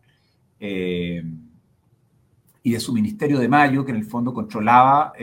eh, 0.60 1.24
y 2.62 2.72
de 2.72 2.80
su 2.80 2.92
ministerio 2.92 3.38
de 3.38 3.48
Mayo, 3.48 3.84
que 3.84 3.92
en 3.92 3.96
el 3.96 4.04
fondo 4.04 4.34
controlaba, 4.34 5.14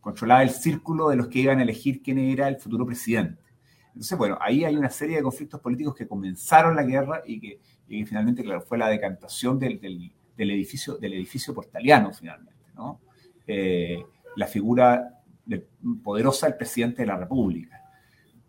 controlaba 0.00 0.42
el 0.42 0.50
círculo 0.50 1.10
de 1.10 1.16
los 1.16 1.28
que 1.28 1.40
iban 1.40 1.58
a 1.58 1.62
elegir 1.62 2.00
quién 2.00 2.18
era 2.18 2.48
el 2.48 2.56
futuro 2.56 2.86
presidente. 2.86 3.42
Entonces, 3.88 4.16
bueno, 4.16 4.38
ahí 4.40 4.64
hay 4.64 4.76
una 4.76 4.88
serie 4.88 5.16
de 5.16 5.22
conflictos 5.22 5.60
políticos 5.60 5.94
que 5.94 6.08
comenzaron 6.08 6.74
la 6.74 6.84
guerra 6.84 7.22
y 7.26 7.38
que, 7.38 7.60
finalmente, 8.06 8.42
claro, 8.42 8.62
fue 8.62 8.78
la 8.78 8.88
decantación 8.88 9.58
del, 9.58 9.78
del, 9.78 10.50
edificio, 10.50 10.96
del 10.96 11.12
edificio 11.12 11.52
portaliano, 11.52 12.12
finalmente, 12.14 12.64
¿no? 12.74 13.00
La 14.36 14.46
figura 14.46 15.18
poderosa 16.02 16.46
del 16.46 16.56
presidente 16.56 17.02
de 17.02 17.06
la 17.06 17.16
República. 17.16 17.80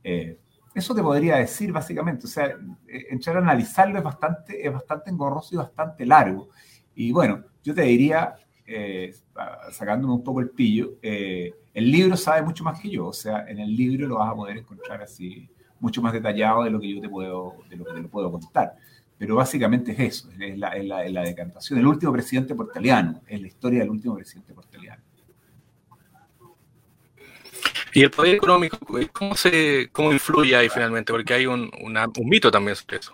Eh, 0.04 0.40
eso 0.74 0.94
te 0.94 1.02
podría 1.02 1.38
decir 1.38 1.72
básicamente, 1.72 2.26
o 2.26 2.30
sea, 2.30 2.46
eh, 2.88 3.08
entrar 3.10 3.38
a 3.38 3.40
analizarlo 3.40 3.98
es 3.98 4.04
bastante, 4.04 4.66
es 4.66 4.72
bastante 4.72 5.10
engorroso 5.10 5.56
y 5.56 5.58
bastante 5.58 6.06
largo. 6.06 6.50
Y 6.96 7.12
bueno, 7.12 7.44
yo 7.64 7.74
te 7.74 7.84
diría, 7.84 8.36
eh, 8.66 9.14
sacándome 9.72 10.14
un 10.14 10.24
poco 10.24 10.42
el 10.42 10.50
pillo, 10.50 10.98
el 11.02 11.92
libro 11.92 12.18
sabe 12.18 12.42
mucho 12.42 12.64
más 12.64 12.80
que 12.80 12.90
yo, 12.90 13.08
o 13.08 13.14
sea, 13.14 13.46
en 13.48 13.60
el 13.60 13.76
libro 13.76 14.08
lo 14.08 14.18
vas 14.18 14.32
a 14.32 14.36
poder 14.36 14.58
encontrar 14.58 15.02
así 15.02 15.50
mucho 15.80 16.02
más 16.02 16.14
detallado 16.14 16.64
de 16.64 16.70
lo 16.70 16.80
que 16.80 16.94
yo 16.94 17.02
te 17.02 17.10
puedo, 17.10 17.56
de 17.70 17.78
lo 17.78 17.86
que 17.86 17.94
te 17.94 18.02
lo 18.02 18.10
puedo 18.10 18.32
contar. 18.32 18.76
Pero 19.18 19.36
básicamente 19.36 19.92
es 19.92 20.00
eso, 20.00 20.30
es 20.40 20.58
la, 20.58 20.70
es 20.70 20.86
la, 20.86 21.06
es 21.06 21.12
la 21.12 21.22
decantación. 21.24 21.80
El 21.80 21.88
último 21.88 22.14
presidente 22.14 22.56
portaliano, 22.56 23.22
es 23.28 23.42
la 23.42 23.48
historia 23.48 23.80
del 23.80 23.90
último 23.90 24.16
presidente 24.16 24.54
portaliano. 24.54 25.04
¿Y 27.94 28.04
el 28.04 28.12
poder 28.12 28.36
económico, 28.36 28.78
cómo, 29.12 29.36
se, 29.36 29.90
cómo 29.92 30.12
influye 30.12 30.56
ahí 30.56 30.70
finalmente? 30.70 31.12
Porque 31.12 31.34
hay 31.34 31.46
un, 31.46 31.70
un 31.82 32.30
mito 32.30 32.52
también 32.52 32.76
sobre 32.76 32.98
eso. 32.98 33.14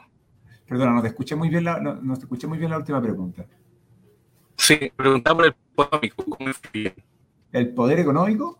Perdona, 0.67 0.93
no 0.93 1.01
te 1.01 1.09
escuché 1.09 1.35
muy 1.35 1.49
bien 1.49 1.63
la, 1.63 1.79
no, 1.79 2.13
te 2.15 2.21
escuché 2.21 2.47
muy 2.47 2.57
bien 2.57 2.71
la 2.71 2.77
última 2.77 3.01
pregunta. 3.01 3.45
Sí, 4.57 4.91
preguntaba 4.95 5.37
por 5.37 5.45
el 5.45 5.53
poder 5.75 6.05
económico, 6.05 6.25
¿cómo 6.25 6.49
influye? 6.49 6.95
¿El 7.51 7.73
poder 7.73 7.99
económico? 7.99 8.59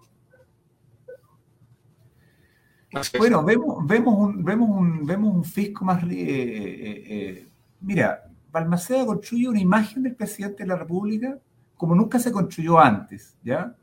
bueno, 3.18 3.44
vemos, 3.44 3.86
vemos, 3.86 4.16
un, 4.18 4.44
vemos, 4.44 4.70
un, 4.70 5.06
vemos 5.06 5.36
un 5.36 5.44
fisco 5.44 5.84
más... 5.84 6.02
Eh, 6.04 6.08
eh, 6.12 7.04
eh, 7.08 7.50
mira, 7.82 8.24
Balmaceda 8.52 9.06
construye 9.06 9.50
una 9.50 9.60
imagen 9.60 10.04
del 10.04 10.16
presidente 10.16 10.64
de 10.64 10.70
la 10.70 10.78
República 10.78 11.38
como 11.76 11.94
nunca 11.94 12.20
se 12.20 12.32
construyó 12.32 12.80
antes, 12.80 13.38
¿ya? 13.44 13.76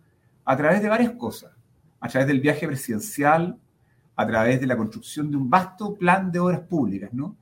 A 0.45 0.57
través 0.57 0.81
de 0.81 0.89
varias 0.89 1.13
cosas 1.13 1.53
a 2.03 2.09
través 2.09 2.27
del 2.27 2.41
viaje 2.41 2.67
presidencial, 2.67 3.57
a 4.17 4.27
través 4.27 4.61
de 4.61 4.67
la 4.67 4.77
construcción 4.77 5.31
de 5.31 5.37
un 5.37 5.49
vasto 5.49 5.95
plan 5.95 6.33
de 6.33 6.41
obras 6.41 6.61
públicas, 6.61 7.11
¿no? 7.15 7.37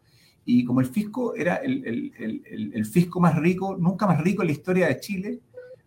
Y 0.44 0.64
como 0.66 0.80
el 0.80 0.86
fisco 0.86 1.34
era 1.34 1.56
el, 1.56 2.84
fisco 2.84 3.20
más 3.20 3.36
rico, 3.36 3.76
nunca 3.78 4.06
más 4.06 4.20
rico 4.20 4.42
en 4.42 4.48
la 4.48 4.52
historia 4.52 4.88
de 4.88 5.00
Chile, 5.00 5.40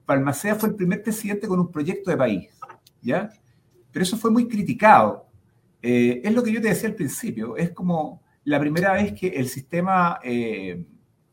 Palmacea 0.06 0.56
fue 0.56 0.70
el 0.70 0.76
primer 0.76 1.04
presidente 1.04 1.48
con 1.48 1.60
un 1.60 1.72
proyecto 1.72 2.10
de 2.10 2.18
país, 2.18 2.50
¿ya? 3.00 3.30
Pero 3.92 4.04
eso 4.04 4.18
fue 4.18 4.32
muy 4.32 4.48
criticado. 4.48 5.28
Eh, 5.80 6.22
es 6.24 6.34
lo 6.34 6.42
que 6.42 6.52
yo 6.52 6.60
te 6.60 6.70
decía 6.70 6.90
al 6.90 6.96
principio, 6.96 7.56
es 7.56 7.72
como 7.72 8.24
la 8.46 8.60
primera 8.60 8.94
vez 8.94 9.14
que 9.14 9.28
el 9.28 9.50
sistema 9.50 10.20
eh, 10.24 10.84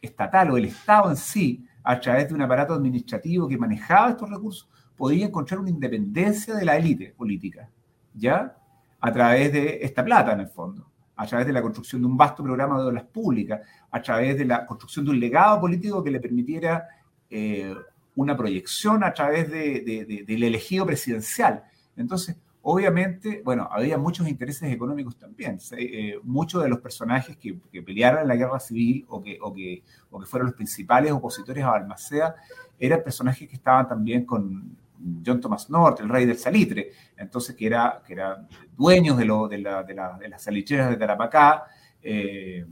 estatal 0.02 0.50
o 0.50 0.58
el 0.58 0.66
Estado 0.66 1.10
en 1.10 1.16
sí, 1.16 1.64
a 1.82 1.98
través 1.98 2.28
de 2.28 2.34
un 2.34 2.42
aparato 2.42 2.74
administrativo 2.74 3.48
que 3.48 3.56
manejaba 3.56 4.10
estos 4.10 4.28
recursos, 4.28 4.68
podía 5.00 5.24
encontrar 5.24 5.60
una 5.60 5.70
independencia 5.70 6.54
de 6.54 6.62
la 6.62 6.76
élite 6.76 7.14
política, 7.16 7.70
¿ya? 8.12 8.54
A 9.00 9.10
través 9.10 9.50
de 9.50 9.78
esta 9.80 10.04
plata, 10.04 10.34
en 10.34 10.40
el 10.40 10.48
fondo, 10.48 10.90
a 11.16 11.26
través 11.26 11.46
de 11.46 11.54
la 11.54 11.62
construcción 11.62 12.02
de 12.02 12.06
un 12.06 12.18
vasto 12.18 12.42
programa 12.42 12.78
de 12.78 12.86
obras 12.86 13.04
públicas, 13.04 13.62
a 13.90 14.02
través 14.02 14.36
de 14.36 14.44
la 14.44 14.66
construcción 14.66 15.06
de 15.06 15.12
un 15.12 15.18
legado 15.18 15.58
político 15.58 16.04
que 16.04 16.10
le 16.10 16.20
permitiera 16.20 16.86
eh, 17.30 17.74
una 18.14 18.36
proyección 18.36 19.02
a 19.02 19.14
través 19.14 19.50
del 19.50 20.42
elegido 20.42 20.84
presidencial. 20.84 21.64
Entonces, 21.96 22.36
obviamente, 22.60 23.40
bueno, 23.42 23.70
había 23.72 23.96
muchos 23.96 24.28
intereses 24.28 24.70
económicos 24.70 25.16
también. 25.16 25.58
Eh, 25.78 26.18
muchos 26.24 26.62
de 26.62 26.68
los 26.68 26.80
personajes 26.80 27.38
que, 27.38 27.54
pelearon 27.80 28.20
en 28.20 28.28
la 28.28 28.36
guerra 28.36 28.60
civil 28.60 29.06
o 29.08 29.22
que, 29.22 29.38
o, 29.40 29.50
que, 29.54 29.82
o 30.10 30.20
que 30.20 30.26
fueron 30.26 30.48
los 30.48 30.56
principales 30.56 31.10
opositores 31.10 31.64
a 31.64 31.70
Balmaceda 31.70 32.36
eran 32.78 33.02
personajes 33.02 33.48
que 33.48 33.56
estaban 33.56 33.86
también 33.86 34.24
con 34.24 34.76
John 35.24 35.40
Thomas 35.40 35.70
North, 35.70 36.00
el 36.00 36.08
rey 36.08 36.26
del 36.26 36.38
salitre, 36.38 36.90
entonces 37.16 37.56
que 37.56 37.66
era, 37.66 38.02
que 38.06 38.12
era 38.12 38.46
dueños 38.76 39.16
de, 39.16 39.24
lo, 39.24 39.48
de, 39.48 39.58
la, 39.58 39.82
de, 39.82 39.94
la, 39.94 40.18
de 40.18 40.28
las 40.28 40.42
salicheras 40.42 40.90
de 40.90 40.96
Tarapacá. 40.96 41.64
Eh, 42.02 42.64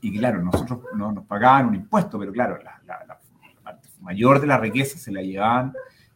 y 0.00 0.18
claro, 0.18 0.42
nosotros 0.42 0.80
no 0.94 1.12
nos 1.12 1.24
pagaban 1.24 1.66
un 1.66 1.74
impuesto, 1.74 2.18
pero 2.18 2.32
claro, 2.32 2.58
la, 2.62 3.18
parte 3.62 3.88
mayor 4.00 4.40
de 4.40 4.46
la 4.46 4.58
riqueza 4.58 4.98
se 4.98 5.10
la 5.10 5.22
llevaban, 5.22 5.72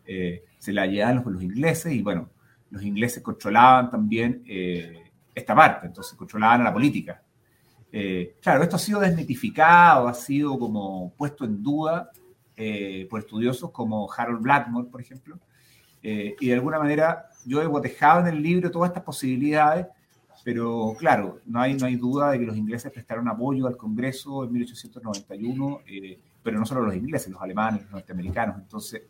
eh, 0.07 0.45
se 0.59 0.73
la 0.73 0.87
llevaban 0.87 1.17
los, 1.17 1.27
los, 1.27 1.43
ingleses 1.43 1.93
y 1.93 2.03
bueno, 2.03 2.31
los 2.71 2.83
ingleses 2.83 3.23
controlaban 3.23 3.91
también 3.91 4.43
eh, 4.47 5.11
esta 5.35 5.55
parte, 5.55 5.87
entonces 5.87 6.17
controlaban 6.17 6.61
a 6.61 6.65
la 6.65 6.73
política. 6.73 7.23
claro, 8.41 8.63
esto 8.63 8.77
ha 8.77 8.79
sido 8.79 9.01
desmitificado, 9.01 10.07
ha 10.07 10.15
sido 10.15 10.59
como 10.59 11.13
puesto 11.17 11.45
en 11.45 11.63
duda 11.63 12.11
eh, 12.65 13.09
por 13.11 13.19
estudiosos 13.19 13.73
como 13.73 14.09
Harold 14.13 14.41
Blackmore, 14.41 14.89
por 14.89 15.01
ejemplo, 15.01 15.37
eh, 16.01 16.37
y 16.39 16.47
de 16.47 16.55
alguna 16.55 16.79
manera 16.79 17.27
yo 17.45 17.61
he 17.61 17.67
botejado 17.67 18.21
en 18.21 18.29
el 18.29 18.41
libro 18.41 18.71
todas 18.71 18.91
estas 18.91 19.03
posibilidades, 19.03 19.89
pero 20.45 20.95
claro, 20.97 21.41
no 21.45 21.61
hay, 21.61 21.75
no 21.75 21.87
hay 21.87 21.97
duda 21.97 22.31
de 22.31 22.39
que 22.39 22.47
los 22.47 22.57
ingleses 22.57 22.93
prestaron 22.93 23.27
apoyo 23.27 23.67
al 23.67 23.77
Congreso 23.77 24.45
en 24.45 24.53
1891, 24.53 25.81
eh, 25.89 26.21
pero 26.41 26.61
no 26.61 26.65
solo 26.67 26.83
los 26.83 26.95
ingleses, 26.95 27.33
los 27.33 27.43
alemanes, 27.43 27.83
los 27.83 27.91
norteamericanos. 27.91 28.57
Entonces, 28.59 29.03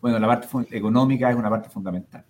bueno, 0.00 0.18
la 0.18 0.26
parte 0.26 0.48
económica 0.76 1.30
es 1.30 1.36
una 1.36 1.50
parte 1.50 1.68
fundamental. 1.68 2.24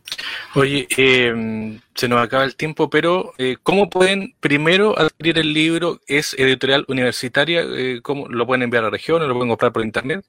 Oye, 0.55 0.87
eh, 0.99 1.81
se 1.95 2.09
nos 2.09 2.21
acaba 2.23 2.45
el 2.45 2.57
tiempo, 2.57 2.91
pero 2.91 3.33
eh, 3.39 3.57
¿cómo 3.63 3.89
pueden 3.89 4.35
primero 4.39 4.99
adquirir 4.99 5.39
el 5.39 5.55
libro? 5.55 6.01
¿Es 6.07 6.35
editorial 6.39 6.85
universitaria? 6.89 7.63
Eh, 7.63 8.01
¿Cómo 8.03 8.29
lo 8.29 8.47
pueden 8.47 8.63
enviar 8.63 8.83
a 8.83 8.89
la 8.89 8.91
región 8.91 9.23
o 9.23 9.27
lo 9.27 9.33
pueden 9.33 9.49
comprar 9.49 9.73
por 9.73 9.83
internet? 9.83 10.23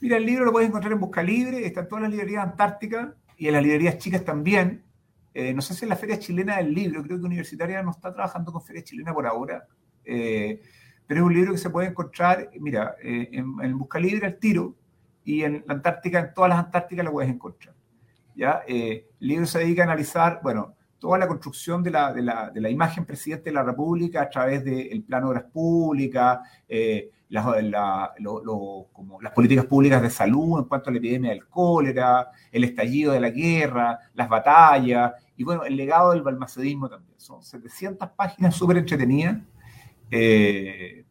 Mira, 0.00 0.18
el 0.18 0.24
libro 0.24 0.44
lo 0.44 0.52
puedes 0.52 0.68
encontrar 0.68 0.92
en 0.92 1.00
Busca 1.00 1.20
Libre, 1.20 1.66
está 1.66 1.80
en 1.80 1.88
todas 1.88 2.02
las 2.02 2.12
librerías 2.12 2.44
antárticas 2.44 3.08
y 3.36 3.48
en 3.48 3.54
las 3.54 3.62
librerías 3.64 3.98
chicas 3.98 4.24
también. 4.24 4.84
no 5.34 5.60
sé 5.60 5.74
si 5.74 5.84
en 5.84 5.88
la 5.88 5.96
Feria 5.96 6.20
Chilena 6.20 6.58
del 6.58 6.72
Libro, 6.72 7.02
creo 7.02 7.18
que 7.18 7.24
Universitaria 7.24 7.82
no 7.82 7.90
está 7.90 8.14
trabajando 8.14 8.52
con 8.52 8.62
Feria 8.62 8.84
Chilena 8.84 9.12
por 9.12 9.26
ahora, 9.26 9.66
pero 10.04 10.60
es 11.08 11.22
un 11.22 11.34
libro 11.34 11.52
que 11.52 11.58
se 11.58 11.70
puede 11.70 11.88
encontrar, 11.88 12.50
mira, 12.60 12.94
en, 13.02 13.56
en 13.60 13.78
Busca 13.78 13.98
Libre 13.98 14.26
al 14.26 14.38
tiro 14.38 14.76
y 15.24 15.42
en 15.42 15.64
la 15.66 15.74
Antártica, 15.74 16.20
en 16.20 16.34
todas 16.34 16.50
las 16.50 16.58
Antárticas 16.58 17.04
lo 17.04 17.12
puedes 17.12 17.30
encontrar. 17.30 17.75
¿Ya? 18.36 18.62
Eh, 18.68 19.08
el 19.20 19.28
libro 19.28 19.46
se 19.46 19.58
dedica 19.60 19.82
a 19.82 19.86
analizar, 19.86 20.40
bueno, 20.42 20.74
toda 20.98 21.18
la 21.18 21.26
construcción 21.26 21.82
de 21.82 21.90
la, 21.90 22.12
de 22.12 22.22
la, 22.22 22.50
de 22.50 22.70
imagen 22.70 23.04
presidente 23.04 23.50
de 23.50 23.54
la 23.54 23.62
República 23.62 24.22
a 24.22 24.30
través 24.30 24.64
del 24.64 25.02
plano 25.02 25.26
de 25.26 25.30
obras 25.30 25.50
públicas, 25.52 26.38
eh, 26.68 27.10
las 27.28 27.44
políticas 29.34 29.66
públicas 29.66 30.00
de 30.00 30.10
salud 30.10 30.60
en 30.60 30.64
cuanto 30.66 30.90
a 30.90 30.92
la 30.92 30.98
epidemia 30.98 31.30
del 31.30 31.46
cólera, 31.48 32.30
el 32.52 32.64
estallido 32.64 33.12
de 33.12 33.20
la 33.20 33.30
guerra, 33.30 33.98
las 34.14 34.28
batallas, 34.28 35.12
y 35.36 35.42
bueno, 35.42 35.64
el 35.64 35.76
legado 35.76 36.12
del 36.12 36.22
balmacedismo 36.22 36.88
también. 36.88 37.18
Son 37.18 37.42
700 37.42 38.10
páginas 38.10 38.54
súper 38.54 38.78
entretenidas. 38.78 39.38
Eh, 40.10 41.04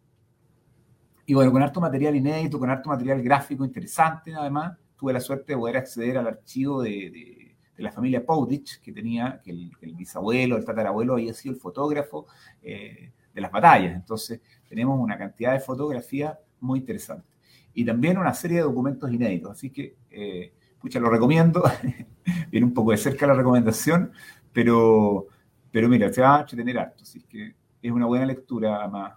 y 1.25 1.33
bueno, 1.33 1.51
con 1.51 1.61
harto 1.61 1.81
material 1.81 2.15
inédito, 2.15 2.59
con 2.59 2.69
harto 2.69 2.89
material 2.89 3.21
gráfico 3.21 3.65
interesante, 3.65 4.33
además 4.33 4.77
tuve 4.97 5.13
la 5.13 5.19
suerte 5.19 5.53
de 5.53 5.57
poder 5.57 5.77
acceder 5.77 6.17
al 6.17 6.27
archivo 6.27 6.81
de, 6.81 7.55
la 7.77 7.91
familia 7.91 8.25
Powditch, 8.25 8.79
que 8.79 8.93
tenía, 8.93 9.41
que 9.43 9.51
el, 9.51 9.95
bisabuelo, 9.95 10.55
el 10.55 10.63
tatarabuelo 10.63 11.13
había 11.13 11.33
sido 11.33 11.55
el 11.55 11.59
fotógrafo 11.59 12.25
eh, 12.61 13.11
de 13.33 13.41
las 13.41 13.51
batallas. 13.51 13.93
Entonces, 13.93 14.39
tenemos 14.69 14.97
una 14.97 15.17
cantidad 15.17 15.51
de 15.51 15.59
fotografías 15.59 16.37
muy 16.61 16.79
interesante. 16.79 17.27
Y 17.73 17.83
también 17.83 18.17
una 18.17 18.33
serie 18.33 18.57
de 18.57 18.63
documentos 18.63 19.11
inéditos. 19.11 19.51
Así 19.51 19.69
que, 19.71 19.95
eh, 20.09 20.53
pucha, 20.79 20.99
lo 20.99 21.09
recomiendo. 21.09 21.63
Viene 22.49 22.65
un 22.65 22.73
poco 22.73 22.91
de 22.91 22.97
cerca 22.97 23.27
la 23.27 23.33
recomendación, 23.33 24.13
pero, 24.53 25.27
pero 25.69 25.89
mira, 25.89 26.11
se 26.13 26.21
va 26.21 26.39
a 26.39 26.45
tener 26.45 26.79
harto. 26.79 27.03
Así 27.03 27.23
que 27.23 27.55
es 27.81 27.91
una 27.91 28.05
buena 28.05 28.25
lectura, 28.25 28.77
además 28.77 29.13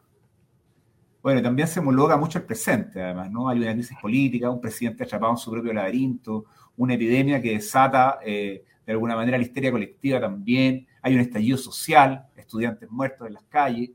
bueno, 1.28 1.42
también 1.42 1.68
se 1.68 1.78
homologa 1.78 2.16
mucho 2.16 2.38
el 2.38 2.46
presente, 2.46 3.02
además, 3.02 3.30
¿no? 3.30 3.50
Hay 3.50 3.58
una 3.58 3.74
crisis 3.74 3.98
política, 4.00 4.48
un 4.48 4.62
presidente 4.62 5.04
atrapado 5.04 5.32
en 5.32 5.36
su 5.36 5.50
propio 5.50 5.74
laberinto, 5.74 6.46
una 6.78 6.94
epidemia 6.94 7.42
que 7.42 7.50
desata 7.52 8.18
eh, 8.24 8.64
de 8.86 8.92
alguna 8.92 9.14
manera 9.14 9.36
la 9.36 9.42
histeria 9.42 9.70
colectiva 9.70 10.18
también, 10.18 10.86
hay 11.02 11.14
un 11.14 11.20
estallido 11.20 11.58
social, 11.58 12.28
estudiantes 12.34 12.90
muertos 12.90 13.26
en 13.26 13.34
las 13.34 13.42
calles, 13.42 13.90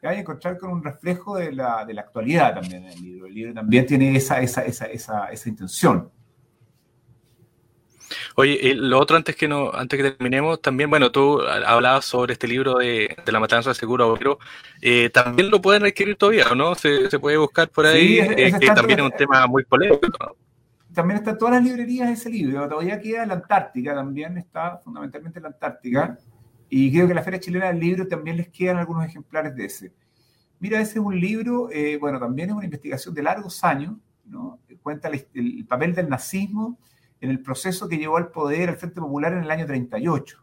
que 0.00 0.08
hay 0.08 0.16
que 0.16 0.20
encontrar 0.22 0.58
con 0.58 0.70
un 0.72 0.82
reflejo 0.82 1.36
de 1.36 1.52
la, 1.52 1.84
de 1.84 1.94
la 1.94 2.00
actualidad 2.00 2.54
también 2.54 2.82
en 2.82 2.90
el 2.90 3.00
libro. 3.00 3.26
El 3.28 3.34
libro 3.34 3.54
también 3.54 3.86
tiene 3.86 4.16
esa, 4.16 4.40
esa, 4.40 4.64
esa, 4.64 4.86
esa, 4.86 5.26
esa 5.26 5.48
intención. 5.48 6.10
Oye, 8.34 8.74
lo 8.74 8.98
otro 8.98 9.16
antes 9.16 9.36
que 9.36 9.46
no, 9.46 9.70
antes 9.72 10.00
que 10.00 10.10
terminemos, 10.10 10.60
también, 10.62 10.88
bueno, 10.88 11.12
tú 11.12 11.40
hablabas 11.42 12.04
sobre 12.04 12.32
este 12.32 12.48
libro 12.48 12.76
de, 12.76 13.14
la 13.26 13.40
matanza 13.40 13.70
del 13.70 13.76
seguro 13.76 14.14
pero 14.18 14.38
eh, 14.80 15.10
también 15.10 15.50
lo 15.50 15.60
pueden 15.60 15.84
adquirir 15.84 16.16
todavía, 16.16 16.46
¿no? 16.56 16.74
Se, 16.74 17.08
puede 17.18 17.36
buscar 17.36 17.68
por 17.68 17.86
ahí, 17.86 18.18
eh, 18.20 18.52
que 18.58 18.66
también 18.68 19.00
es 19.00 19.04
un 19.04 19.12
tema 19.12 19.46
muy 19.46 19.64
polémico. 19.64 20.36
También 20.94 21.18
está 21.18 21.32
en 21.32 21.38
todas 21.38 21.54
las 21.54 21.64
librerías 21.64 22.10
ese 22.10 22.30
libro, 22.30 22.68
todavía 22.68 23.00
queda 23.00 23.22
en 23.22 23.28
la 23.28 23.34
Antártica, 23.34 23.94
también 23.94 24.36
está 24.38 24.78
fundamentalmente 24.78 25.38
en 25.38 25.42
la 25.44 25.48
Antártica, 25.48 26.18
y 26.68 26.90
creo 26.90 27.08
que 27.08 27.14
la 27.14 27.22
Feria 27.22 27.40
Chilena 27.40 27.66
del 27.66 27.80
Libro 27.80 28.06
también 28.06 28.36
les 28.38 28.48
quedan 28.48 28.78
algunos 28.78 29.04
ejemplares 29.04 29.54
de 29.54 29.66
ese. 29.66 29.92
Mira, 30.58 30.80
ese 30.80 30.92
es 30.92 31.04
un 31.04 31.18
libro, 31.18 31.68
eh, 31.70 31.98
bueno, 31.98 32.18
también 32.18 32.50
es 32.50 32.54
una 32.54 32.64
investigación 32.64 33.14
de 33.14 33.22
largos 33.22 33.62
años, 33.64 33.94
¿no? 34.24 34.58
Cuenta 34.82 35.08
el 35.08 35.66
papel 35.66 35.94
del 35.94 36.08
nazismo 36.08 36.78
en 37.22 37.30
el 37.30 37.40
proceso 37.40 37.88
que 37.88 37.96
llevó 37.96 38.16
al 38.16 38.30
poder 38.30 38.68
al 38.68 38.76
Frente 38.76 39.00
Popular 39.00 39.32
en 39.32 39.44
el 39.44 39.50
año 39.50 39.64
38. 39.64 40.38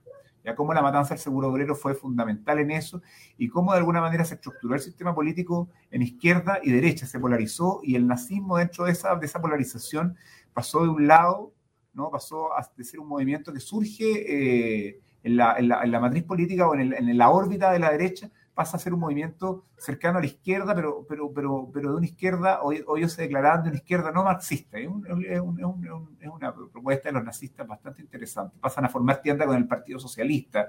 Ya 0.45 0.55
cómo 0.55 0.73
la 0.73 0.81
matanza 0.81 1.13
del 1.13 1.19
seguro 1.19 1.49
obrero 1.49 1.75
fue 1.75 1.93
fundamental 1.93 2.57
en 2.57 2.71
eso 2.71 3.01
y 3.37 3.49
cómo 3.49 3.73
de 3.73 3.79
alguna 3.79 3.99
manera 3.99 4.23
se 4.23 4.35
estructuró 4.35 4.73
el 4.73 4.79
sistema 4.79 5.13
político 5.13 5.69
en 5.91 6.01
izquierda 6.01 6.59
y 6.63 6.71
derecha, 6.71 7.05
se 7.05 7.19
polarizó 7.19 7.81
y 7.83 7.95
el 7.95 8.07
nazismo 8.07 8.57
dentro 8.57 8.85
de 8.85 8.93
esa, 8.93 9.13
de 9.17 9.25
esa 9.25 9.41
polarización 9.41 10.15
pasó 10.53 10.81
de 10.83 10.89
un 10.89 11.05
lado, 11.05 11.51
¿no? 11.93 12.09
pasó 12.09 12.55
a 12.57 12.63
ser 12.63 13.01
un 13.01 13.09
movimiento 13.09 13.51
que 13.51 13.59
surge 13.59 14.87
eh, 14.87 14.99
en, 15.23 15.35
la, 15.35 15.57
en, 15.59 15.91
matriz 15.91 16.23
política 16.23 16.65
o 16.65 16.75
en 16.75 17.17
la 17.17 17.29
órbita 17.29 17.73
de 17.73 17.79
la 17.79 17.91
derecha 17.91 18.31
pasa 18.59 18.75
a 18.75 18.79
ser 18.81 18.93
un 18.93 18.99
movimiento 18.99 19.63
cercano 19.77 20.17
a 20.17 20.19
la 20.19 20.27
izquierda, 20.27 20.75
pero, 20.75 21.05
pero, 21.07 21.31
pero, 21.33 21.71
pero 21.73 21.91
de 21.91 21.95
una 21.95 22.05
izquierda, 22.05 22.61
hoy, 22.61 22.83
ellos 22.97 23.13
se 23.13 23.21
declaraban 23.21 23.63
de 23.63 23.69
una 23.69 23.77
izquierda 23.77 24.11
no 24.11 24.25
marxista. 24.25 24.77
Es, 24.77 24.89
una 24.89 26.53
propuesta 26.53 27.07
de 27.07 27.13
los 27.13 27.23
nazistas 27.23 27.65
bastante 27.65 28.01
interesante. 28.01 28.57
Pasan 28.59 28.83
a 28.83 28.89
formar 28.89 29.21
tienda 29.21 29.45
con 29.45 29.55
el 29.55 29.65
Partido 29.65 29.97
Socialista 29.97 30.67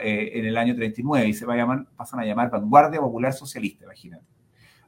eh, 0.00 0.30
en 0.32 0.46
el 0.46 0.56
año 0.56 0.76
39 0.76 1.26
y 1.26 1.34
se 1.34 1.44
va 1.44 1.54
a 1.54 1.56
llamar, 1.56 1.86
pasan 1.96 2.20
a 2.20 2.24
llamar 2.24 2.52
Vanguardia 2.52 3.00
Popular 3.00 3.32
Socialista, 3.32 3.86
imagínate. 3.86 4.24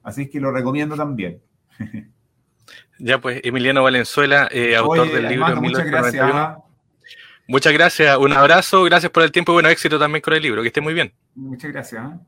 Así 0.04 0.30
que 0.30 0.38
lo 0.38 0.52
recomiendo 0.52 0.94
también. 0.94 1.42
Ya 3.00 3.18
pues, 3.18 3.40
Emiliano 3.42 3.82
Valenzuela, 3.82 4.46
eh, 4.52 4.76
autor 4.76 5.10
del 5.10 5.26
libro. 5.26 5.60
Muchas 5.60 5.86
gracias. 5.86 6.60
Muchas 7.50 7.72
gracias, 7.72 8.16
un 8.16 8.32
abrazo, 8.32 8.84
gracias 8.84 9.10
por 9.10 9.24
el 9.24 9.32
tiempo 9.32 9.50
y 9.50 9.54
bueno 9.54 9.68
éxito 9.70 9.98
también 9.98 10.22
con 10.22 10.34
el 10.34 10.40
libro, 10.40 10.62
que 10.62 10.68
esté 10.68 10.80
muy 10.80 10.94
bien. 10.94 11.12
Muchas 11.34 11.72
gracias. 11.72 12.12
¿eh? 12.12 12.20